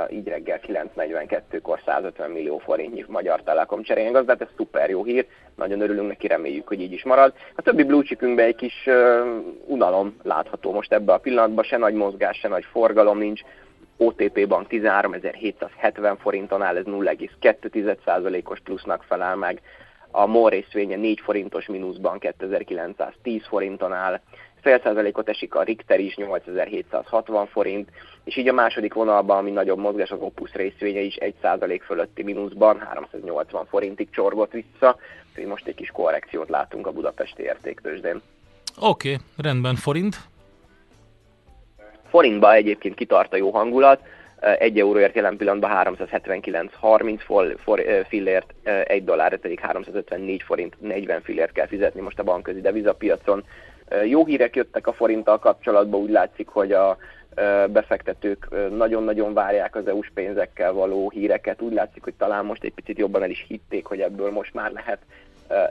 így 0.10 0.27
reggel 0.27 0.60
9.42-kor 0.67 1.79
150 1.86 2.29
millió 2.31 2.58
forintnyi 2.58 3.05
Magyar 3.08 3.41
Telekom 3.41 3.84
cseréljen 3.84 4.12
gazdát, 4.12 4.41
ez 4.41 4.47
szuper 4.58 4.89
jó 4.89 5.03
hír, 5.03 5.25
nagyon 5.55 5.81
örülünk 5.81 6.08
neki, 6.08 6.27
reméljük, 6.27 6.67
hogy 6.67 6.81
így 6.81 6.91
is 6.91 7.03
marad. 7.03 7.34
A 7.55 7.62
többi 7.62 7.84
blue 7.84 8.03
egy 8.36 8.55
kis 8.55 8.89
unalom 9.65 10.15
látható 10.23 10.71
most 10.71 10.93
ebbe 10.93 11.13
a 11.13 11.17
pillanatban, 11.17 11.63
se 11.63 11.77
nagy 11.77 11.93
mozgás, 11.93 12.38
se 12.38 12.47
nagy 12.47 12.65
forgalom 12.71 13.17
nincs, 13.17 13.41
OTP 13.97 14.47
Bank 14.47 14.67
13.770 14.69 16.15
forinton 16.19 16.62
áll, 16.62 16.75
ez 16.75 16.84
0,2%-os 16.86 18.60
plusznak 18.60 19.03
felel 19.03 19.36
meg, 19.36 19.62
a 20.15 20.25
MOL 20.25 20.49
részvénye 20.49 20.95
4 20.95 21.19
forintos 21.19 21.65
mínuszban 21.65 22.19
2910 22.19 23.45
forinton 23.47 23.93
áll, 23.93 24.21
fél 24.62 24.80
százalékot 24.84 25.30
esik 25.30 25.56
a 25.56 25.63
Richter 25.63 25.99
is 25.99 26.15
8760 26.15 27.47
forint, 27.47 27.89
és 28.23 28.38
így 28.38 28.47
a 28.47 28.54
második 28.54 28.93
vonalban, 28.93 29.38
ami 29.38 29.51
nagyobb 29.51 29.78
mozgás, 29.78 30.10
az 30.10 30.19
Opus 30.21 30.54
részvénye 30.54 30.99
is 30.99 31.15
1 31.15 31.34
százalék 31.41 31.84
fölötti 31.84 32.23
mínuszban 32.23 32.80
380 32.80 33.65
forintig 33.65 34.10
csorgott 34.10 34.51
vissza, 34.51 34.97
úgyhogy 35.30 35.45
most 35.45 35.67
egy 35.67 35.75
kis 35.75 35.91
korrekciót 35.91 36.49
látunk 36.49 36.88
a 36.88 36.91
budapesti 36.91 37.43
értéktősdén. 37.43 38.21
Oké, 38.80 39.13
okay, 39.13 39.25
rendben, 39.38 39.75
forint? 39.75 40.17
Forintba 42.10 42.54
egyébként 42.54 42.95
kitart 42.95 43.34
a 43.34 43.38
jó 43.38 43.51
hangulat, 43.51 44.01
1 44.39 44.79
euróért 44.79 45.15
jelen 45.15 45.37
pillanatban 45.37 45.71
379,30 45.97 47.19
for, 47.19 47.55
for, 47.57 47.83
fillért, 48.07 48.53
1 48.63 49.03
dollárért 49.03 49.41
pedig 49.41 49.59
354 49.59 50.41
forint 50.43 50.75
40 50.79 51.21
fillért 51.21 51.51
kell 51.51 51.67
fizetni 51.67 52.01
most 52.01 52.19
a 52.19 52.23
bankközi 52.23 52.61
devizapiacon. 52.61 53.43
Jó 54.05 54.25
hírek 54.25 54.55
jöttek 54.55 54.87
a 54.87 54.93
forinttal 54.93 55.39
kapcsolatban, 55.39 56.01
úgy 56.01 56.09
látszik, 56.09 56.47
hogy 56.47 56.71
a 56.71 56.97
befektetők 57.69 58.47
nagyon-nagyon 58.75 59.33
várják 59.33 59.75
az 59.75 59.87
EU-s 59.87 60.11
pénzekkel 60.13 60.73
való 60.73 61.09
híreket. 61.09 61.61
Úgy 61.61 61.73
látszik, 61.73 62.03
hogy 62.03 62.13
talán 62.13 62.45
most 62.45 62.63
egy 62.63 62.73
picit 62.73 62.97
jobban 62.97 63.23
el 63.23 63.29
is 63.29 63.45
hitték, 63.47 63.85
hogy 63.85 63.99
ebből 63.99 64.31
most 64.31 64.53
már 64.53 64.71
lehet 64.71 64.99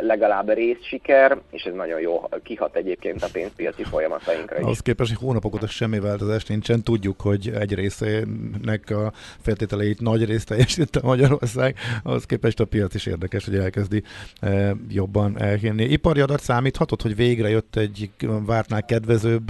legalább 0.01 0.53
részsiker, 0.53 1.39
és 1.51 1.63
ez 1.63 1.75
nagyon 1.75 2.01
jó 2.01 2.29
kihat 2.43 2.77
egyébként 2.77 3.23
a 3.23 3.29
pénzpiaci 3.33 3.83
folyamatainkra 3.83 4.59
is. 4.59 4.65
Az 4.65 4.81
képest, 4.81 5.15
hogy 5.15 5.27
hónapok 5.27 5.55
óta 5.55 5.67
semmi 5.67 5.99
változás 5.99 6.45
nincsen, 6.45 6.83
tudjuk, 6.83 7.21
hogy 7.21 7.53
egy 7.61 7.75
részének 7.75 8.91
a 8.91 9.13
feltételeit 9.41 10.01
nagy 10.01 10.25
részt 10.25 10.49
teljesítette 10.49 11.01
Magyarország, 11.07 11.77
az 12.03 12.25
képest 12.25 12.61
a 12.61 12.65
piac 12.65 12.95
is 12.95 13.07
érdekes, 13.07 13.45
hogy 13.45 13.57
elkezdi 13.57 14.03
jobban 14.89 15.41
elhinni. 15.41 15.85
Ipari 15.85 16.21
adat 16.21 16.41
számíthatott, 16.41 17.03
hogy 17.03 17.17
végre 17.17 17.49
jött 17.49 17.77
egy 17.77 18.11
vártnál 18.47 18.85
kedvezőbb, 18.85 19.43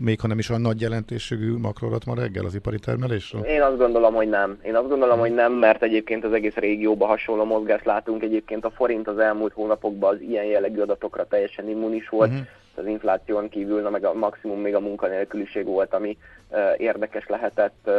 még 0.00 0.20
ha 0.20 0.26
nem 0.26 0.38
is 0.38 0.48
olyan 0.48 0.62
nagy 0.62 0.80
jelentőségű 0.80 1.56
makroadat 1.56 2.04
ma 2.04 2.14
reggel 2.14 2.44
az 2.44 2.54
ipari 2.54 2.78
termelésről? 2.78 3.42
Én 3.42 3.62
azt 3.62 3.78
gondolom, 3.78 4.14
hogy 4.14 4.28
nem. 4.28 4.58
Én 4.64 4.74
azt 4.74 4.88
gondolom, 4.88 5.18
hogy 5.18 5.34
nem, 5.34 5.52
mert 5.52 5.82
egyébként 5.82 6.24
az 6.24 6.32
egész 6.32 6.54
régióban 6.54 7.08
hasonló 7.08 7.44
mozgást 7.44 7.84
látunk. 7.84 8.22
Egyébként 8.22 8.64
a 8.64 8.70
forint 8.70 9.08
az 9.08 9.18
elmúlt 9.18 9.52
hónap 9.52 9.71
hónapokban 9.72 10.14
az 10.14 10.20
ilyen 10.20 10.44
jellegű 10.44 10.80
adatokra 10.80 11.26
teljesen 11.26 11.68
immunis 11.68 12.08
volt. 12.08 12.30
Uh-huh. 12.30 12.46
Az 12.74 12.86
infláción 12.86 13.48
kívül 13.48 13.80
na, 13.80 13.90
meg 13.90 14.04
a 14.04 14.14
maximum 14.14 14.60
még 14.60 14.74
a 14.74 14.80
munkanélküliség 14.80 15.64
volt, 15.64 15.94
ami 15.94 16.16
uh, 16.48 16.58
érdekes 16.76 17.26
lehetett. 17.26 17.76
Uh, 17.84 17.94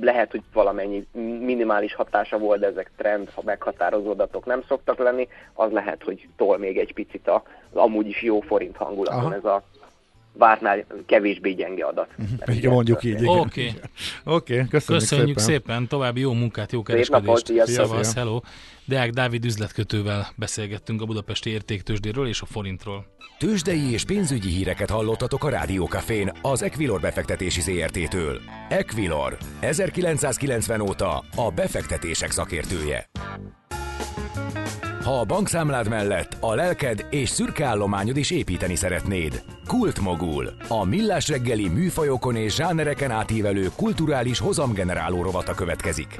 lehet, 0.00 0.30
hogy 0.30 0.42
valamennyi 0.52 1.06
minimális 1.40 1.94
hatása 1.94 2.38
volt, 2.38 2.60
de 2.60 2.66
ezek 2.66 2.90
trend, 2.96 3.30
ha 3.34 3.42
meghatározó 3.44 4.10
adatok 4.10 4.46
nem 4.46 4.62
szoktak 4.68 4.98
lenni. 4.98 5.28
Az 5.54 5.70
lehet, 5.70 6.02
hogy 6.02 6.28
tol 6.36 6.58
még 6.58 6.78
egy 6.78 6.94
picit 6.94 7.28
az 7.28 7.40
amúgy 7.72 8.06
is 8.06 8.22
jó 8.22 8.40
forint 8.40 8.76
hangulaton 8.76 9.24
Aha. 9.24 9.34
ez 9.34 9.44
a 9.44 9.62
vártnál 10.32 10.84
kevésbé 11.06 11.52
gyenge 11.52 11.84
adat. 11.84 12.08
Uh-huh. 12.18 12.56
Igen, 12.56 12.72
mondjuk 12.72 13.04
így. 13.04 13.26
Oké. 13.26 13.30
Okay. 13.30 13.72
okay, 14.24 14.68
köszönjük, 14.68 15.02
köszönjük 15.02 15.38
szépen. 15.38 15.64
szépen. 15.66 15.86
További 15.86 16.20
jó 16.20 16.32
munkát, 16.32 16.72
jó 16.72 16.82
kereskedést. 16.82 17.46
Szépen, 17.64 18.04
hello. 18.14 18.40
Deák 18.84 19.10
Dávid 19.10 19.44
üzletkötővel 19.44 20.28
beszélgettünk 20.36 21.02
a 21.02 21.04
budapesti 21.04 21.50
értéktősdéről 21.50 22.28
és 22.28 22.40
a 22.40 22.46
forintról. 22.46 23.06
Tőzsdei 23.38 23.92
és 23.92 24.04
pénzügyi 24.04 24.48
híreket 24.48 24.90
hallottatok 24.90 25.44
a 25.44 25.48
Rádiókafén 25.48 26.32
az 26.42 26.62
Equilor 26.62 27.00
befektetési 27.00 27.60
ZRT-től. 27.60 28.40
Equilor, 28.68 29.36
1990 29.60 30.80
óta 30.80 31.24
a 31.36 31.50
befektetések 31.54 32.30
szakértője. 32.30 33.08
Ha 35.08 35.20
a 35.20 35.24
bankszámlád 35.24 35.88
mellett 35.88 36.36
a 36.40 36.54
lelked 36.54 37.06
és 37.10 37.28
szürke 37.28 37.64
állományod 37.64 38.16
is 38.16 38.30
építeni 38.30 38.74
szeretnéd. 38.74 39.42
Kultmogul, 39.66 40.52
a 40.68 40.84
millás 40.84 41.28
reggeli 41.28 41.68
műfajokon 41.68 42.36
és 42.36 42.54
zsánereken 42.54 43.10
átívelő 43.10 43.70
kulturális 43.76 44.38
hozamgeneráló 44.38 45.22
rovata 45.22 45.54
következik. 45.54 46.16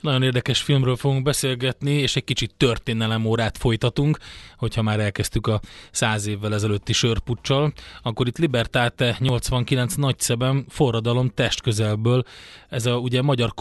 Nagyon 0.00 0.22
érdekes 0.22 0.60
filmről 0.60 0.96
fogunk 0.96 1.22
beszélgetni, 1.22 1.92
és 1.92 2.16
egy 2.16 2.24
kicsit 2.24 2.54
történelemórát 2.56 3.58
folytatunk, 3.58 4.18
hogyha 4.56 4.82
már 4.82 5.00
elkezdtük 5.00 5.46
a 5.46 5.60
száz 5.90 6.26
évvel 6.26 6.54
ezelőtti 6.54 6.92
sörpuccsal. 6.92 7.72
Akkor 8.02 8.26
itt 8.26 8.38
Libertate 8.38 9.16
89 9.18 9.94
nagyszeben 9.94 10.64
forradalom 10.68 11.28
testközelből. 11.28 12.24
Ez 12.68 12.86
a 12.86 12.96
ugye 12.96 13.22
magyar 13.22 13.54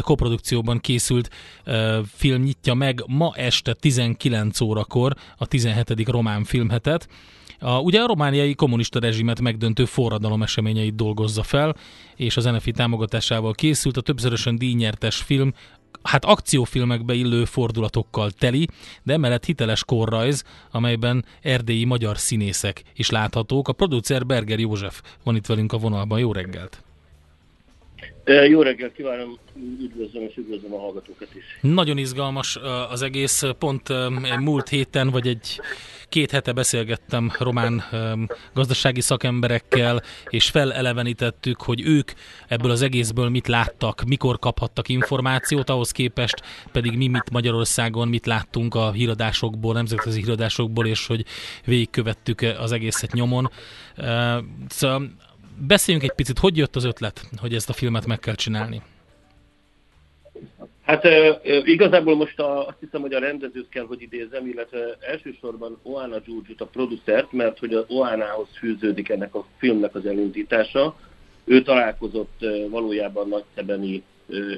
koprodukcióban 0.00 0.78
készült 0.78 1.30
uh, 1.66 1.98
film 2.14 2.42
nyitja 2.42 2.74
meg 2.74 3.02
ma 3.06 3.32
este 3.34 3.72
19 3.72 4.60
órakor 4.60 5.14
a 5.36 5.46
17. 5.46 6.08
román 6.08 6.44
filmhetet. 6.44 7.08
A, 7.58 7.80
ugye 7.80 8.00
a 8.00 8.06
romániai 8.06 8.54
kommunista 8.54 8.98
rezsimet 8.98 9.40
megdöntő 9.40 9.84
forradalom 9.84 10.42
eseményeit 10.42 10.94
dolgozza 10.94 11.42
fel, 11.42 11.76
és 12.16 12.36
az 12.36 12.44
NFI 12.44 12.70
támogatásával 12.70 13.52
készült 13.52 13.96
a 13.96 14.00
többszörösen 14.00 14.56
díjnyertes 14.56 15.16
film 15.16 15.52
hát 16.02 16.24
akciófilmekbe 16.24 17.14
illő 17.14 17.44
fordulatokkal 17.44 18.30
teli, 18.30 18.68
de 19.02 19.12
emellett 19.12 19.44
hiteles 19.44 19.84
korrajz, 19.84 20.44
amelyben 20.70 21.24
erdélyi 21.42 21.84
magyar 21.84 22.18
színészek 22.18 22.82
is 22.94 23.10
láthatók. 23.10 23.68
A 23.68 23.72
producer 23.72 24.26
Berger 24.26 24.58
József 24.58 25.02
van 25.24 25.36
itt 25.36 25.46
velünk 25.46 25.72
a 25.72 25.78
vonalban. 25.78 26.18
Jó 26.18 26.32
reggelt! 26.32 26.85
Jó 28.48 28.62
reggelt 28.62 28.92
kívánom, 28.92 29.38
üdvözlöm 29.80 30.22
és 30.22 30.36
üdvözlöm 30.36 30.74
a 30.74 30.78
hallgatókat 30.78 31.28
is. 31.34 31.44
Nagyon 31.60 31.98
izgalmas 31.98 32.58
az 32.90 33.02
egész, 33.02 33.42
pont 33.58 33.88
múlt 34.38 34.68
héten, 34.68 35.10
vagy 35.10 35.26
egy 35.26 35.60
két 36.08 36.30
hete 36.30 36.52
beszélgettem 36.52 37.32
román 37.38 37.84
gazdasági 38.54 39.00
szakemberekkel, 39.00 40.02
és 40.28 40.50
felelevenítettük, 40.50 41.62
hogy 41.62 41.80
ők 41.86 42.12
ebből 42.48 42.70
az 42.70 42.82
egészből 42.82 43.28
mit 43.28 43.46
láttak, 43.46 44.02
mikor 44.06 44.38
kaphattak 44.38 44.88
információt, 44.88 45.70
ahhoz 45.70 45.90
képest 45.90 46.42
pedig 46.72 46.96
mi 46.96 47.06
mit 47.06 47.30
Magyarországon, 47.30 48.08
mit 48.08 48.26
láttunk 48.26 48.74
a 48.74 48.92
híradásokból, 48.92 49.74
nemzetközi 49.74 50.20
híradásokból, 50.20 50.86
és 50.86 51.06
hogy 51.06 51.24
végigkövettük 51.64 52.40
az 52.58 52.72
egészet 52.72 53.12
nyomon. 53.12 53.50
Szóval 54.68 55.10
beszéljünk 55.58 56.06
egy 56.06 56.14
picit, 56.14 56.38
hogy 56.38 56.56
jött 56.56 56.76
az 56.76 56.84
ötlet, 56.84 57.20
hogy 57.40 57.54
ezt 57.54 57.68
a 57.68 57.72
filmet 57.72 58.06
meg 58.06 58.18
kell 58.18 58.34
csinálni? 58.34 58.82
Hát 60.82 61.04
igazából 61.64 62.16
most 62.16 62.38
a, 62.38 62.66
azt 62.66 62.76
hiszem, 62.80 63.00
hogy 63.00 63.12
a 63.12 63.18
rendezőt 63.18 63.68
kell, 63.68 63.84
hogy 63.84 64.02
idézem, 64.02 64.46
illetve 64.46 64.96
elsősorban 65.00 65.78
Oana 65.82 66.18
Giorgio 66.18 66.54
a 66.58 66.64
producert, 66.64 67.32
mert 67.32 67.58
hogy 67.58 67.74
az 67.74 67.84
Oánához 67.88 68.48
fűződik 68.58 69.08
ennek 69.08 69.34
a 69.34 69.46
filmnek 69.58 69.94
az 69.94 70.06
elindítása. 70.06 70.96
Ő 71.44 71.62
találkozott 71.62 72.44
valójában 72.70 73.28
nagyszebeni 73.28 74.02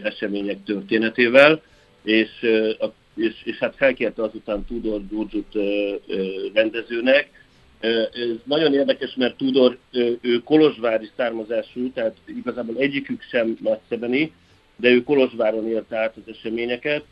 események 0.02 0.64
történetével, 0.64 1.62
és, 2.02 2.28
és, 3.14 3.34
és 3.44 3.58
hát 3.58 3.76
felkérte 3.76 4.22
azután 4.22 4.64
Tudor 4.64 5.00
giorgio 5.08 5.42
rendezőnek, 6.54 7.30
ez 7.80 8.36
nagyon 8.44 8.74
érdekes, 8.74 9.14
mert 9.14 9.36
Tudor, 9.36 9.78
ő 10.20 10.42
kolozsvári 10.44 11.08
származású, 11.16 11.90
tehát 11.92 12.16
igazából 12.26 12.76
egyikük 12.76 13.22
sem 13.22 13.56
nagyszebeni, 13.60 14.32
de 14.76 14.88
ő 14.88 15.02
Kolozsváron 15.02 15.68
élte 15.68 15.98
át 15.98 16.16
az 16.16 16.34
eseményeket, 16.34 17.04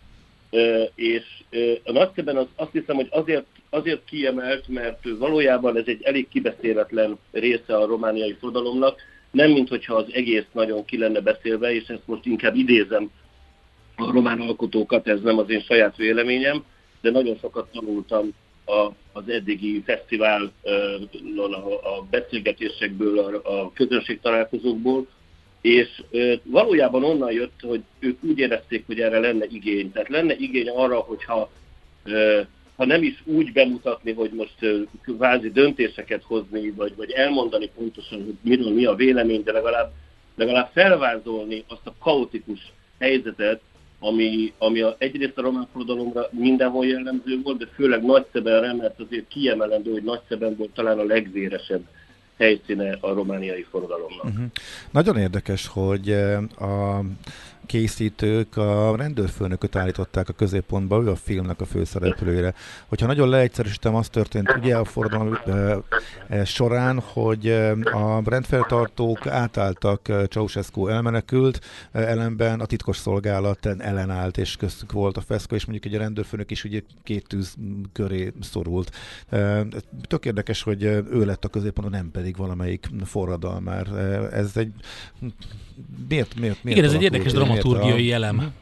és 0.95 1.25
a 1.85 1.93
nagyszeben 1.93 2.37
az, 2.37 2.47
azt 2.57 2.73
hiszem, 2.73 2.97
hogy 2.97 3.09
azért, 3.11 3.47
azért 3.71 4.05
kiemelt, 4.05 4.69
mert 4.69 4.99
valójában 5.19 5.77
ez 5.77 5.87
egy 5.87 6.03
elég 6.03 6.29
kibeszéletlen 6.29 7.19
része 7.33 7.77
a 7.77 7.87
romániai 7.87 8.37
forradalomnak, 8.41 9.01
nem 9.31 9.51
mint 9.51 9.69
hogyha 9.69 9.95
az 9.95 10.07
egész 10.13 10.47
nagyon 10.53 10.85
ki 10.85 10.99
lenne 10.99 11.21
beszélve, 11.21 11.75
és 11.75 11.87
ezt 11.89 12.07
most 12.07 12.27
inkább 12.27 12.57
idézem 12.57 13.11
a 13.97 14.13
román 14.13 14.41
alkotókat, 14.41 15.09
ez 15.09 15.21
nem 15.21 15.39
az 15.39 15.51
én 15.51 15.61
saját 15.61 15.97
véleményem, 15.97 16.65
de 17.01 17.11
nagyon 17.11 17.37
sokat 17.41 17.71
tanultam 17.73 18.35
a, 18.67 18.93
az 19.13 19.29
eddigi 19.29 19.83
fesztivál 19.87 20.53
a, 21.83 22.03
beszélgetésekből, 22.11 23.19
a, 23.19 23.61
a 23.61 23.73
közönség 23.73 24.21
találkozókból, 24.21 25.07
és 25.61 26.03
valójában 26.43 27.05
onnan 27.05 27.33
jött, 27.33 27.61
hogy 27.61 27.83
ők 27.99 28.25
úgy 28.25 28.39
érezték, 28.39 28.87
hogy 28.87 29.01
erre 29.01 29.19
lenne 29.19 29.45
igény. 29.49 29.93
Tehát 29.93 30.09
lenne 30.09 30.35
igény 30.37 30.69
arra, 30.69 30.99
hogyha 30.99 31.51
ha 32.77 32.85
nem 32.85 33.03
is 33.03 33.23
úgy 33.25 33.53
bemutatni, 33.53 34.13
hogy 34.13 34.31
most 34.31 34.87
kvázi 35.03 35.51
döntéseket 35.51 36.23
hozni, 36.23 36.71
vagy, 36.71 36.97
vagy 36.97 37.11
elmondani 37.11 37.71
pontosan, 37.75 38.25
hogy 38.25 38.35
miről 38.43 38.75
mi 38.75 38.85
a 38.85 38.95
vélemény, 38.95 39.43
de 39.43 39.53
legalább, 39.53 39.93
legalább 40.35 40.71
felvázolni 40.73 41.65
azt 41.69 41.87
a 41.87 41.95
kaotikus 41.99 42.73
helyzetet, 42.99 43.61
ami, 43.99 44.53
ami 44.59 44.81
a, 44.81 44.95
egyrészt 44.99 45.39
a 45.39 45.43
román 45.43 45.69
forradalomra 45.73 46.29
mindenhol 46.31 46.87
jellemző 46.87 47.41
volt, 47.43 47.59
de 47.59 47.67
főleg 47.75 48.05
Nagyszebenre, 48.05 48.75
mert 48.75 49.01
azért 49.01 49.29
kiemelendő, 49.29 49.93
hogy 49.93 50.03
Nagyszeben 50.03 50.57
volt 50.57 50.71
talán 50.71 50.99
a 50.99 51.05
legvéresebb 51.05 51.83
helyszíne 52.39 52.97
a 53.01 53.13
romániai 53.13 53.67
forradalomnak. 53.71 54.25
Uh-huh. 54.25 54.45
Nagyon 54.91 55.17
érdekes, 55.17 55.67
hogy 55.67 56.11
eh, 56.11 56.43
a 56.63 57.05
készítők 57.67 58.57
a 58.57 58.97
rendőrfőnököt 58.97 59.77
állították 59.77 60.29
a 60.29 60.33
középpontba, 60.33 61.03
ő 61.03 61.11
a 61.11 61.17
filmnek 61.17 61.61
a 61.61 61.65
főszereplőjére. 61.65 62.55
Hogyha 62.87 63.07
nagyon 63.07 63.29
leegyszerűsítem, 63.29 63.95
az 63.95 64.09
történt 64.09 64.57
ugye 64.57 64.77
a 64.77 64.85
forradalom 64.85 65.39
e, 66.29 66.45
során, 66.45 66.99
hogy 66.99 67.49
a 67.93 68.23
rendfeltartók 68.25 69.27
átálltak 69.27 70.13
Ceausescu 70.29 70.87
elmenekült, 70.87 71.61
ellenben 71.93 72.61
a 72.61 72.67
titkos 72.67 72.97
szolgálat 72.97 73.67
ellenállt, 73.67 74.39
és 74.39 74.57
köztük 74.57 74.93
volt 74.93 75.17
a 75.17 75.21
feszko, 75.21 75.55
és 75.55 75.65
mondjuk 75.65 75.93
egy 75.93 76.01
rendőrfőnök 76.01 76.51
is 76.51 76.65
ugye 76.65 76.81
két 77.03 77.27
tűz 77.27 77.55
köré 77.93 78.33
szorult. 78.41 78.91
Tök 80.03 80.25
érdekes, 80.25 80.63
hogy 80.63 80.83
ő 80.83 81.25
lett 81.25 81.45
a 81.45 81.49
középponton, 81.49 81.93
nem 81.93 82.11
pedig 82.11 82.37
valamelyik 82.37 82.89
forradalmár. 83.05 83.87
Ez 84.33 84.51
egy 84.55 84.73
miért, 86.09 86.41
miért, 86.41 86.65
miért 86.65 86.79
Igen, 86.79 86.91
ez 86.91 86.97
egy 86.97 87.03
érdekes 87.03 87.33
dramaturgiai 87.61 88.13
a... 88.13 88.15
elem. 88.15 88.55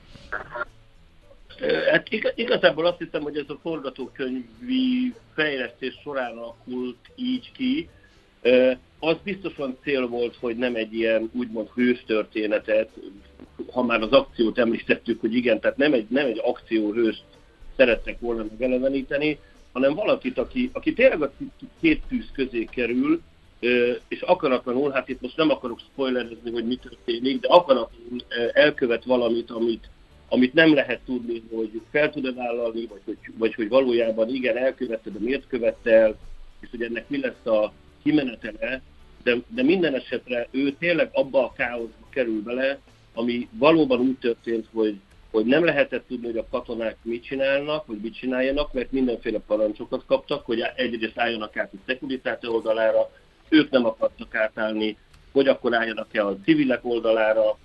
Hát 1.90 2.08
igazából 2.34 2.86
azt 2.86 2.98
hiszem, 2.98 3.22
hogy 3.22 3.36
ez 3.36 3.48
a 3.48 3.58
forgatókönyvi 3.62 5.14
fejlesztés 5.34 5.98
során 6.02 6.36
alakult 6.36 6.96
így 7.14 7.52
ki. 7.52 7.88
Az 8.98 9.16
biztosan 9.22 9.76
cél 9.82 10.06
volt, 10.06 10.36
hogy 10.40 10.56
nem 10.56 10.74
egy 10.74 10.94
ilyen 10.94 11.30
úgymond 11.32 11.68
hőstörténetet, 11.74 12.90
ha 13.72 13.82
már 13.82 14.00
az 14.00 14.12
akciót 14.12 14.58
említettük, 14.58 15.20
hogy 15.20 15.34
igen, 15.34 15.60
tehát 15.60 15.76
nem 15.76 15.92
egy, 15.92 16.06
nem 16.08 16.26
egy 16.26 16.40
akcióhőst 16.44 17.22
szerettek 17.76 18.20
volna 18.20 18.44
megeleveníteni, 18.50 19.38
hanem 19.72 19.94
valakit, 19.94 20.38
aki, 20.38 20.70
aki 20.72 20.92
tényleg 20.92 21.22
a 21.22 21.32
két 21.80 22.02
tűz 22.08 22.30
közé 22.32 22.64
kerül, 22.64 23.20
és 24.08 24.20
akaratlanul, 24.20 24.90
hát 24.90 25.08
itt 25.08 25.20
most 25.20 25.36
nem 25.36 25.50
akarok 25.50 25.80
spoilerezni, 25.80 26.50
hogy 26.50 26.66
mi 26.66 26.76
történik, 26.76 27.40
de 27.40 27.48
akaratlanul 27.48 28.20
elkövet 28.52 29.04
valamit, 29.04 29.50
amit, 29.50 29.88
amit 30.28 30.52
nem 30.54 30.74
lehet 30.74 31.00
tudni, 31.04 31.42
hogy 31.52 31.80
fel 31.90 32.10
tud-e 32.10 32.32
vállalni, 32.32 32.86
vagy 32.86 33.00
hogy, 33.04 33.18
vagy 33.38 33.54
hogy 33.54 33.68
valójában 33.68 34.28
igen, 34.28 34.56
elkövette, 34.56 35.10
de 35.10 35.18
miért 35.18 35.46
követte 35.46 35.90
el, 35.90 36.16
és 36.60 36.68
hogy 36.70 36.82
ennek 36.82 37.08
mi 37.08 37.20
lesz 37.20 37.46
a 37.46 37.72
kimenetele, 38.02 38.82
de, 39.22 39.36
de 39.48 39.62
minden 39.62 39.94
esetre 39.94 40.48
ő 40.50 40.72
tényleg 40.78 41.08
abba 41.12 41.44
a 41.44 41.52
káoszba 41.52 42.08
kerül 42.10 42.42
bele, 42.42 42.78
ami 43.14 43.48
valóban 43.52 44.00
úgy 44.00 44.18
történt, 44.18 44.66
hogy, 44.72 44.96
hogy 45.30 45.44
nem 45.44 45.64
lehetett 45.64 46.06
tudni, 46.06 46.26
hogy 46.26 46.36
a 46.36 46.48
katonák 46.50 46.96
mit 47.02 47.24
csinálnak, 47.24 47.86
vagy 47.86 47.98
mit 48.02 48.14
csináljanak, 48.14 48.72
mert 48.72 48.92
mindenféle 48.92 49.38
parancsokat 49.46 50.04
kaptak, 50.06 50.44
hogy 50.44 50.60
egyrészt 50.76 51.18
álljanak 51.18 51.56
át 51.56 51.72
a 51.72 51.82
szekuritáte 51.86 52.50
oldalára, 52.50 53.10
ők 53.48 53.70
nem 53.70 53.84
akartak 53.84 54.34
átállni, 54.34 54.96
hogy 55.32 55.48
akkor 55.48 55.74
álljanak-e 55.74 56.26
a 56.26 56.36
civilek 56.44 56.84
oldalára, 56.84 57.58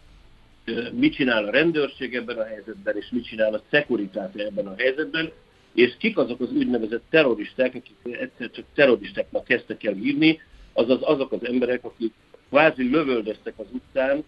mit 0.92 1.14
csinál 1.14 1.46
a 1.46 1.52
rendőrség 1.52 2.16
ebben 2.16 2.38
a 2.38 2.46
helyzetben, 2.46 2.96
és 2.98 3.10
mit 3.12 3.26
csinál 3.26 3.54
a 3.54 3.62
szekuritáte 3.70 4.44
ebben 4.44 4.68
a 4.68 4.74
helyzetben, 4.78 5.32
és 5.74 5.96
kik 5.98 6.18
azok 6.18 6.42
az 6.42 6.52
úgynevezett 6.52 7.04
terroristák, 7.10 7.76
akik 7.76 8.18
egyszer 8.20 8.52
csak 8.52 8.66
terroristáknak 8.74 9.44
kezdtek 9.44 9.84
el 9.84 9.96
írni, 9.96 10.40
azaz 10.74 11.00
azok 11.02 11.32
az 11.32 11.46
emberek, 11.46 11.84
akik 11.84 12.14
kvázi 12.50 12.90
lövöldöztek 12.90 13.54
az 13.58 13.66
utcán, 13.72 14.24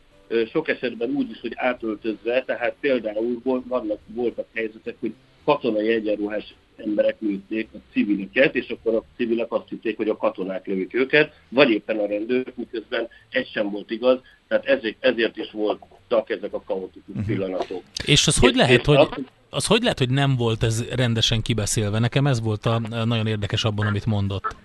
sok 0.51 0.67
esetben 0.67 1.09
úgy 1.09 1.29
is, 1.29 1.39
hogy 1.39 1.53
átöltözve, 1.55 2.43
tehát 2.43 2.75
például 2.79 3.41
vannak, 3.43 3.99
voltak 4.07 4.47
helyzetek, 4.53 4.95
hogy 4.99 5.13
katonai 5.45 5.87
egyenruhás 5.87 6.53
emberek 6.81 7.15
lőtték 7.19 7.67
a 7.73 7.77
civileket, 7.91 8.55
és 8.55 8.69
akkor 8.69 8.95
a 8.95 9.03
civilek 9.15 9.51
azt 9.51 9.69
hitték, 9.69 9.97
hogy 9.97 10.09
a 10.09 10.17
katonák 10.17 10.65
lövik 10.65 10.93
őket, 10.93 11.33
vagy 11.49 11.69
éppen 11.69 11.97
a 11.97 12.05
rendőrök, 12.07 12.55
miközben 12.55 13.07
ez 13.29 13.47
sem 13.47 13.69
volt 13.71 13.91
igaz, 13.91 14.19
tehát 14.47 14.65
ezért, 14.65 14.95
ezért 14.99 15.37
is 15.37 15.51
voltak 15.51 16.29
ezek 16.29 16.53
a 16.53 16.61
kaotikus 16.61 17.03
uh-huh. 17.07 17.25
pillanatok. 17.25 17.83
És 18.05 18.27
az 18.27 18.35
és, 18.35 18.39
hogy 18.39 18.55
lehet, 18.55 18.85
hogy... 18.85 19.07
Az 19.53 19.65
hogy 19.65 19.81
lehet, 19.81 19.97
hogy 19.97 20.09
nem 20.09 20.35
volt 20.35 20.63
ez 20.63 20.89
rendesen 20.89 21.41
kibeszélve? 21.41 21.99
Nekem 21.99 22.27
ez 22.27 22.41
volt 22.41 22.65
a, 22.65 22.79
nagyon 23.05 23.27
érdekes 23.27 23.63
abban, 23.63 23.87
amit 23.87 24.05
mondott. 24.05 24.55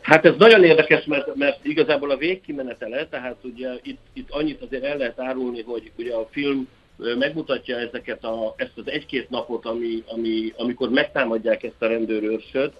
Hát 0.00 0.24
ez 0.24 0.34
nagyon 0.38 0.64
érdekes, 0.64 1.04
mert, 1.04 1.34
mert 1.34 1.64
igazából 1.64 2.10
a 2.10 2.16
végkimenetele, 2.16 3.06
tehát 3.06 3.36
ugye 3.42 3.68
itt, 3.82 4.00
itt 4.12 4.30
annyit 4.30 4.62
azért 4.62 4.84
el 4.84 4.96
lehet 4.96 5.20
árulni, 5.20 5.62
hogy 5.62 5.90
ugye 5.98 6.14
a 6.14 6.28
film 6.30 6.68
megmutatja 6.96 7.76
ezeket 7.76 8.24
a, 8.24 8.54
ezt 8.56 8.78
az 8.78 8.88
egy-két 8.88 9.30
napot, 9.30 9.66
ami, 9.66 10.02
ami, 10.06 10.52
amikor 10.56 10.90
megtámadják 10.90 11.62
ezt 11.62 11.82
a 11.82 11.86
rendőrőrsöt, 11.86 12.72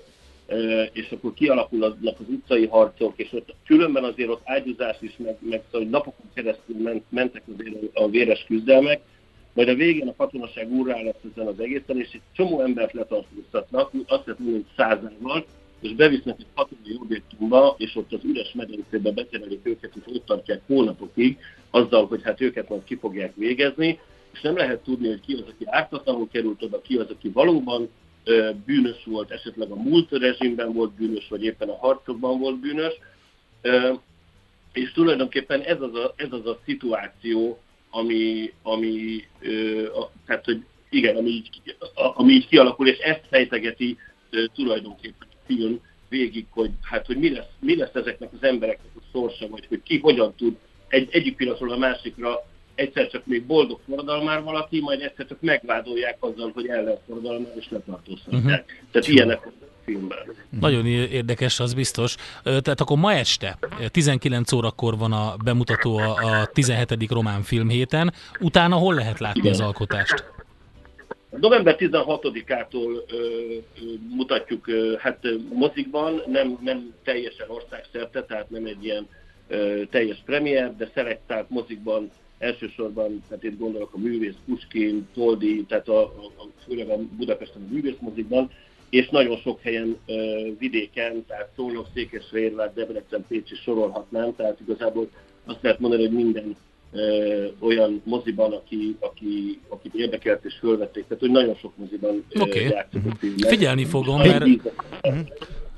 és 0.93 1.11
akkor 1.11 1.35
kialakulnak 1.35 2.21
az 2.21 2.27
utcai 2.29 2.67
harcok, 2.67 3.13
és 3.17 3.33
ott 3.33 3.55
különben 3.67 4.05
azért 4.05 4.29
ott 4.29 4.43
ágyúzás 4.45 4.97
is, 5.01 5.15
meg, 5.17 5.37
meg 5.41 5.63
szóval, 5.65 5.81
hogy 5.81 5.91
napokon 5.91 6.27
keresztül 6.35 6.77
ment, 6.83 7.05
mentek 7.09 7.43
azért 7.55 7.77
a 7.93 8.09
véres 8.09 8.45
küzdelmek, 8.47 9.01
majd 9.55 9.69
a 9.69 9.75
végén 9.75 10.09
a 10.09 10.15
katonaság 10.17 10.73
úrrá 10.73 11.01
lesz 11.01 11.33
ezen 11.33 11.47
az 11.47 11.61
egészen, 11.61 12.01
és 12.01 12.09
egy 12.13 12.21
csomó 12.33 12.61
embert 12.61 12.93
letartóztatnak, 12.93 13.91
azt 14.07 14.27
lehet 14.27 14.39
mondani, 14.39 14.53
hogy 14.53 14.67
százával, 14.77 15.45
és 15.83 15.95
bevisznek 15.95 16.37
egy 16.39 16.47
katonai 16.55 16.97
objektumba, 17.01 17.75
és 17.79 17.97
ott 17.97 18.13
az 18.13 18.25
üres 18.25 18.53
medencébe 18.53 19.11
beterelik 19.11 19.61
őket, 19.63 19.93
és 19.95 20.15
ott 20.15 20.27
tartják 20.27 20.61
hónapokig, 20.67 21.39
azzal, 21.71 22.07
hogy 22.07 22.23
hát 22.23 22.41
őket 22.41 22.69
majd 22.69 22.85
ki 22.85 22.97
fogják 22.97 23.35
végezni, 23.35 23.99
és 24.33 24.41
nem 24.41 24.57
lehet 24.57 24.83
tudni, 24.83 25.09
hogy 25.09 25.21
ki 25.21 25.33
az, 25.33 25.45
aki 25.49 25.65
ártatlanul 25.67 26.29
került 26.33 26.63
oda, 26.63 26.81
ki 26.81 26.97
az, 26.97 27.11
aki 27.11 27.29
valóban 27.29 27.89
ö, 28.25 28.51
bűnös 28.67 29.05
volt, 29.05 29.31
esetleg 29.31 29.71
a 29.71 29.75
múlt 29.75 30.11
rezsimben 30.11 30.73
volt 30.73 30.93
bűnös, 30.93 31.29
vagy 31.29 31.45
éppen 31.45 31.69
a 31.69 31.77
harcokban 31.77 32.39
volt 32.39 32.61
bűnös. 32.61 32.93
Ö, 33.63 33.93
és 34.73 34.93
tulajdonképpen 34.93 35.61
ez 35.61 35.81
az 35.81 35.95
a, 35.95 36.15
ez 36.17 36.33
az 36.33 36.47
a 36.47 36.59
szituáció, 36.65 37.59
ami, 37.91 38.53
ami 38.63 39.25
ö, 39.41 39.87
a, 39.95 40.11
tehát, 40.27 40.45
hogy 40.45 40.65
igen, 40.91 41.17
ami 41.17 41.31
így, 41.31 41.77
a, 41.95 42.21
ami 42.21 42.33
így 42.33 42.49
kialakul, 42.49 42.89
és 42.89 42.99
ezt 42.99 43.27
fejtegeti 43.29 43.99
ö, 44.31 44.45
tulajdonképpen 44.55 45.31
film 45.47 45.81
végig, 46.09 46.47
hogy, 46.51 46.71
hát, 46.83 47.07
hogy 47.07 47.17
mi, 47.17 47.33
lesz, 47.35 47.51
mi 47.59 47.77
lesz 47.77 47.95
ezeknek 47.95 48.29
az 48.33 48.43
embereknek 48.49 48.91
a 48.97 49.03
sorsa, 49.13 49.49
vagy 49.49 49.67
hogy 49.69 49.83
ki 49.83 49.99
hogyan 49.99 50.35
tud 50.35 50.57
egy, 50.89 51.09
egyik 51.13 51.37
pillanatról 51.37 51.73
a 51.73 51.77
másikra 51.77 52.45
egyszer 52.75 53.09
csak 53.11 53.27
még 53.27 53.47
boldog 53.47 53.81
forradalmár 53.87 54.43
valaki, 54.43 54.81
majd 54.81 55.01
egyszer 55.01 55.27
csak 55.27 55.41
megvádolják 55.41 56.17
azzal, 56.21 56.51
hogy 56.55 56.67
ellenforradalmár 56.67 57.53
és 57.59 57.67
letartóztatják. 57.69 58.45
Uh-huh. 58.45 58.91
Tehát 58.91 59.09
ilyenek 59.09 59.49
filmben. 59.85 60.19
Nagyon 60.61 60.87
érdekes, 60.87 61.61
az 61.61 61.75
biztos. 61.75 62.15
Tehát 62.43 62.81
akkor 62.81 62.99
ma 62.99 63.13
este, 63.13 63.59
19 63.89 64.53
órakor 64.53 64.99
van 64.99 65.13
a 65.13 65.35
bemutató 65.45 65.97
a, 65.97 66.47
17. 66.53 67.11
román 67.11 67.43
filmhéten. 67.43 68.13
Utána 68.41 68.77
hol 68.77 68.95
lehet 68.95 69.19
látni 69.19 69.41
Igen. 69.41 69.53
az 69.53 69.61
alkotást? 69.61 70.25
November 71.41 71.77
16-ától 71.79 73.03
ö, 73.11 73.17
ö, 73.17 73.59
mutatjuk 74.09 74.67
ö, 74.67 74.95
hát 74.99 75.27
mozikban, 75.53 76.23
nem, 76.27 76.59
nem 76.63 76.95
teljesen 77.05 77.51
országszerte, 77.51 78.25
tehát 78.25 78.51
nem 78.51 78.67
egy 78.67 78.85
ilyen 78.85 79.09
ö, 79.49 79.83
teljes 79.91 80.23
premier, 80.25 80.77
de 80.77 80.91
szelektált 80.95 81.51
mozikban 81.51 82.11
elsősorban, 82.39 83.23
tehát 83.29 83.45
itt 83.45 83.59
gondolok 83.59 83.95
a 83.95 83.99
művész 83.99 84.37
Puskin, 84.47 85.09
Toldi, 85.15 85.65
tehát 85.69 85.89
a, 85.89 86.03
a, 86.03 86.47
főleg 86.67 86.89
a 86.89 86.97
Budapesten 86.97 87.63
a 87.63 87.73
művészmozikban, 87.73 88.51
és 88.91 89.09
nagyon 89.09 89.37
sok 89.37 89.61
helyen 89.61 89.97
uh, 90.07 90.59
vidéken, 90.59 91.25
tehát 91.27 91.53
Szolnok, 91.57 91.87
Székesfehérvár, 91.95 92.73
Debrecen, 92.73 93.25
Pécs 93.29 93.51
is 93.51 93.61
sorolhatnám, 93.61 94.37
tehát 94.37 94.61
igazából 94.61 95.09
azt 95.45 95.63
lehet 95.63 95.79
mondani, 95.79 96.07
hogy 96.07 96.15
minden 96.15 96.57
olyan 97.59 98.03
moziban, 98.05 98.53
aki, 98.53 98.97
aki, 99.01 99.61
akit 99.69 99.95
érdekelt 99.95 100.45
és 100.45 100.55
fölvették, 100.61 101.05
tehát 101.07 101.23
hogy 101.23 101.31
nagyon 101.31 101.55
sok 101.55 101.73
moziban 101.77 102.25
okay. 102.39 102.63
játszott 102.63 103.03
a 103.11 103.15
filmet. 103.19 103.49
Figyelni 103.49 103.85
fogom, 103.85 104.21
mert... 104.21 104.45
Mhm 104.45 105.21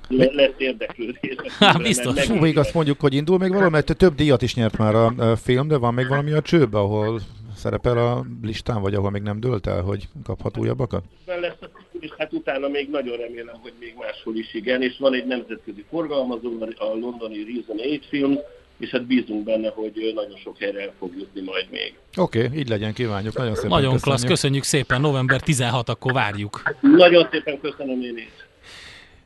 lesz 0.09 0.55
érdeklődés. 0.59 1.37
Há, 1.59 1.72
biztos. 1.72 2.24
Fú, 2.24 2.35
még 2.35 2.59
azt 2.59 2.74
mondjuk, 2.74 3.00
hogy 3.00 3.14
indul 3.14 3.38
még 3.38 3.53
valami, 3.53 3.70
mert 3.70 3.96
több 3.96 4.14
díjat 4.14 4.42
is 4.42 4.55
nyert 4.55 4.77
már 4.77 4.94
a 4.94 5.37
film, 5.37 5.68
de 5.68 5.77
van 5.77 5.94
még 5.94 6.09
valami 6.09 6.33
a 6.33 6.42
csőbe, 6.42 6.79
ahol 6.79 7.20
szerepel 7.57 7.98
a 7.98 8.24
listán, 8.42 8.81
vagy 8.83 8.94
ahol 8.94 9.11
még 9.11 9.22
nem 9.22 9.40
dőlt 9.40 9.66
el, 9.66 9.83
hogy 9.83 10.09
kaphat 10.24 10.57
újabbakat? 10.57 11.05
Lesz 11.27 11.57
a 11.61 11.68
és 12.05 12.11
hát 12.18 12.33
utána 12.33 12.68
még 12.68 12.90
nagyon 12.90 13.16
remélem, 13.16 13.57
hogy 13.62 13.72
még 13.81 13.94
máshol 13.98 14.37
is 14.37 14.55
igen, 14.55 14.83
és 14.83 14.96
van 14.98 15.14
egy 15.14 15.27
nemzetközi 15.27 15.85
forgalmazó, 15.88 16.50
a 16.77 16.85
londoni 16.85 17.44
Reason 17.44 17.77
8 17.77 18.09
film, 18.09 18.38
és 18.78 18.90
hát 18.90 19.06
bízunk 19.06 19.44
benne, 19.44 19.68
hogy 19.68 20.12
nagyon 20.14 20.37
sok 20.37 20.58
helyre 20.58 20.80
el 20.80 20.92
fog 20.98 21.12
jutni 21.18 21.40
majd 21.40 21.66
még. 21.70 21.94
Oké, 22.16 22.44
okay, 22.44 22.58
így 22.58 22.68
legyen, 22.68 22.92
kívánjuk. 22.92 23.37
Nagyon 23.37 23.54
szépen 23.54 23.70
Nagyon 23.70 23.92
köszönjük. 23.92 24.02
klassz, 24.02 24.24
köszönjük 24.24 24.62
szépen. 24.62 25.00
November 25.00 25.40
16, 25.40 25.88
akkor 25.88 26.12
várjuk. 26.12 26.76
Nagyon 26.80 27.28
szépen 27.30 27.60
köszönöm 27.60 28.02
én 28.02 28.16
is. 28.16 28.32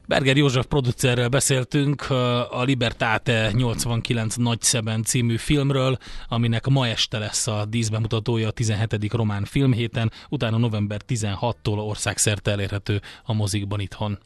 Berger 0.08 0.36
József 0.36 0.66
producerrel 0.66 1.28
beszéltünk 1.28 2.10
a 2.50 2.62
Libertate 2.62 3.50
89 3.52 4.34
Nagyszeben 4.34 5.02
című 5.02 5.36
filmről, 5.36 5.96
aminek 6.28 6.66
ma 6.66 6.86
este 6.86 7.18
lesz 7.18 7.46
a 7.46 7.64
díszbemutatója 7.68 8.48
a 8.48 8.50
17. 8.50 9.12
román 9.12 9.44
filmhéten, 9.44 10.12
utána 10.28 10.56
november 10.56 11.00
16-tól 11.08 11.86
országszerte 11.88 12.50
elérhető 12.50 13.00
a 13.24 13.32
mozikban 13.32 13.80
itthon. 13.80 14.18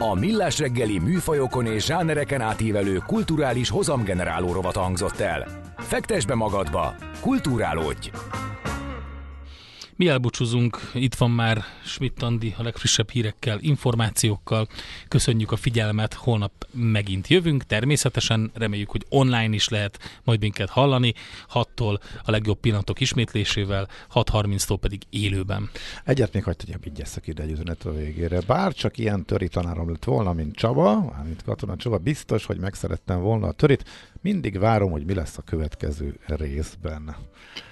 A 0.00 0.14
Millás 0.14 0.58
reggeli 0.58 0.98
műfajokon 0.98 1.66
és 1.66 1.84
zsánereken 1.84 2.40
átívelő 2.40 3.02
kulturális 3.06 3.70
hozamgeneráló 3.70 4.52
rovat 4.52 4.76
hangzott 4.76 5.20
el. 5.20 5.46
Fektes 5.76 6.26
be 6.26 6.34
magadba, 6.34 6.94
kulturálódj! 7.20 8.10
Mi 9.98 10.08
elbúcsúzunk, 10.08 10.90
itt 10.94 11.14
van 11.14 11.30
már 11.30 11.64
Schmidt 11.84 12.22
Andi 12.22 12.54
a 12.58 12.62
legfrissebb 12.62 13.10
hírekkel, 13.10 13.58
információkkal. 13.60 14.68
Köszönjük 15.08 15.52
a 15.52 15.56
figyelmet, 15.56 16.14
holnap 16.14 16.52
megint 16.72 17.28
jövünk, 17.28 17.64
természetesen 17.64 18.50
reméljük, 18.54 18.90
hogy 18.90 19.06
online 19.08 19.54
is 19.54 19.68
lehet 19.68 20.20
majd 20.24 20.40
minket 20.40 20.68
hallani, 20.68 21.14
6-tól 21.52 22.00
a 22.22 22.30
legjobb 22.30 22.60
pillanatok 22.60 23.00
ismétlésével, 23.00 23.88
6.30-tól 24.14 24.76
pedig 24.80 25.02
élőben. 25.10 25.70
Egyet 26.04 26.32
még 26.32 26.44
hagyd 26.44 26.56
tegyem, 26.56 26.80
így 26.84 27.02
ide 27.24 27.42
egy 27.42 27.50
üzenet 27.50 27.84
a 27.84 27.92
végére. 27.92 28.40
Bár 28.40 28.72
csak 28.72 28.98
ilyen 28.98 29.24
töri 29.24 29.48
tanárom 29.48 29.90
lett 29.90 30.04
volna, 30.04 30.32
mint 30.32 30.56
Csaba, 30.56 31.22
mint 31.24 31.42
Katona 31.42 31.76
Csaba, 31.76 31.98
biztos, 31.98 32.44
hogy 32.44 32.58
megszerettem 32.58 33.20
volna 33.20 33.46
a 33.46 33.52
törit. 33.52 33.84
Mindig 34.20 34.58
várom, 34.58 34.90
hogy 34.90 35.04
mi 35.04 35.14
lesz 35.14 35.38
a 35.38 35.42
következő 35.42 36.18
részben 36.26 37.16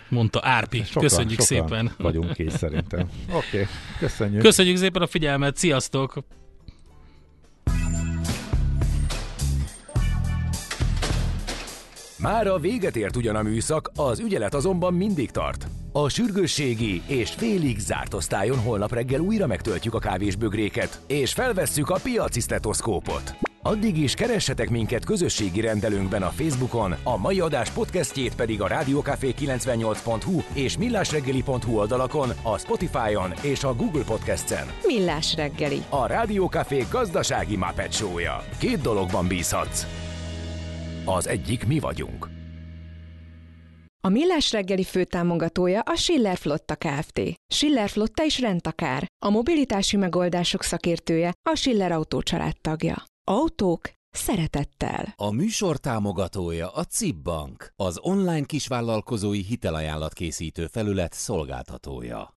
mondta 0.08 0.40
Árpi. 0.42 0.82
Sokan, 0.84 1.02
Köszönjük 1.02 1.40
sokan 1.40 1.46
szépen. 1.46 1.92
vagyunk 1.98 2.38
így 2.38 2.50
szerintem. 2.50 3.00
Oké, 3.28 3.46
okay, 3.46 3.66
köszönjük. 3.98 4.42
Köszönjük 4.42 4.76
szépen 4.76 5.02
a 5.02 5.06
figyelmet, 5.06 5.56
sziasztok! 5.56 6.18
Már 12.18 12.46
a 12.46 12.58
véget 12.58 12.96
ért 12.96 13.16
ugyan 13.16 13.36
a 13.36 13.42
műszak, 13.42 13.90
az 13.94 14.18
ügyelet 14.18 14.54
azonban 14.54 14.94
mindig 14.94 15.30
tart. 15.30 15.66
A 15.92 16.08
sürgősségi 16.08 17.02
és 17.06 17.30
félig 17.30 17.78
zárt 17.78 18.14
osztályon 18.14 18.58
holnap 18.58 18.92
reggel 18.92 19.20
újra 19.20 19.46
megtöltjük 19.46 19.94
a 19.94 19.98
kávésbögréket, 19.98 21.00
és 21.06 21.32
felvesszük 21.32 21.90
a 21.90 21.98
piaci 22.02 22.40
stetoszkópot. 22.40 23.45
Addig 23.66 23.98
is 23.98 24.14
keressetek 24.14 24.70
minket 24.70 25.04
közösségi 25.04 25.60
rendelőnkben 25.60 26.22
a 26.22 26.28
Facebookon, 26.28 26.94
a 27.02 27.16
mai 27.16 27.40
adás 27.40 27.70
podcastjét 27.70 28.34
pedig 28.34 28.60
a 28.60 28.66
rádiókafé 28.66 29.34
98hu 29.38 30.42
és 30.52 30.76
millásreggeli.hu 30.76 31.78
oldalakon, 31.78 32.30
a 32.42 32.58
Spotify-on 32.58 33.32
és 33.42 33.64
a 33.64 33.74
Google 33.74 34.04
Podcast-en. 34.04 34.66
Millás 34.82 35.34
reggeli. 35.34 35.82
A 35.88 36.06
Rádiókafé 36.06 36.84
gazdasági 36.90 37.56
Muppet 37.56 37.92
show 37.92 38.14
Két 38.58 38.80
dologban 38.80 39.26
bízhatsz. 39.26 39.86
Az 41.04 41.26
egyik 41.26 41.66
mi 41.66 41.78
vagyunk. 41.78 42.28
A 44.00 44.08
Millás 44.08 44.52
reggeli 44.52 44.84
főtámogatója 44.84 45.80
a 45.80 45.94
Schiller 45.94 46.36
Flotta 46.36 46.74
Kft. 46.74 47.20
Schiller 47.54 47.88
Flotta 47.88 48.24
is 48.24 48.40
rendtakár. 48.40 49.06
A 49.24 49.30
mobilitási 49.30 49.96
megoldások 49.96 50.62
szakértője 50.62 51.32
a 51.50 51.54
Schiller 51.54 51.92
Autó 51.92 52.22
tagja. 52.60 53.04
Autók 53.28 53.80
szeretettel. 54.10 55.14
A 55.16 55.30
műsor 55.30 55.76
támogatója 55.76 56.68
a 56.70 56.84
CIP 56.84 57.16
Bank, 57.16 57.72
az 57.76 57.98
online 58.00 58.44
kisvállalkozói 58.44 59.42
hitelajánlatkészítő 59.42 60.66
felület 60.66 61.12
szolgáltatója. 61.12 62.34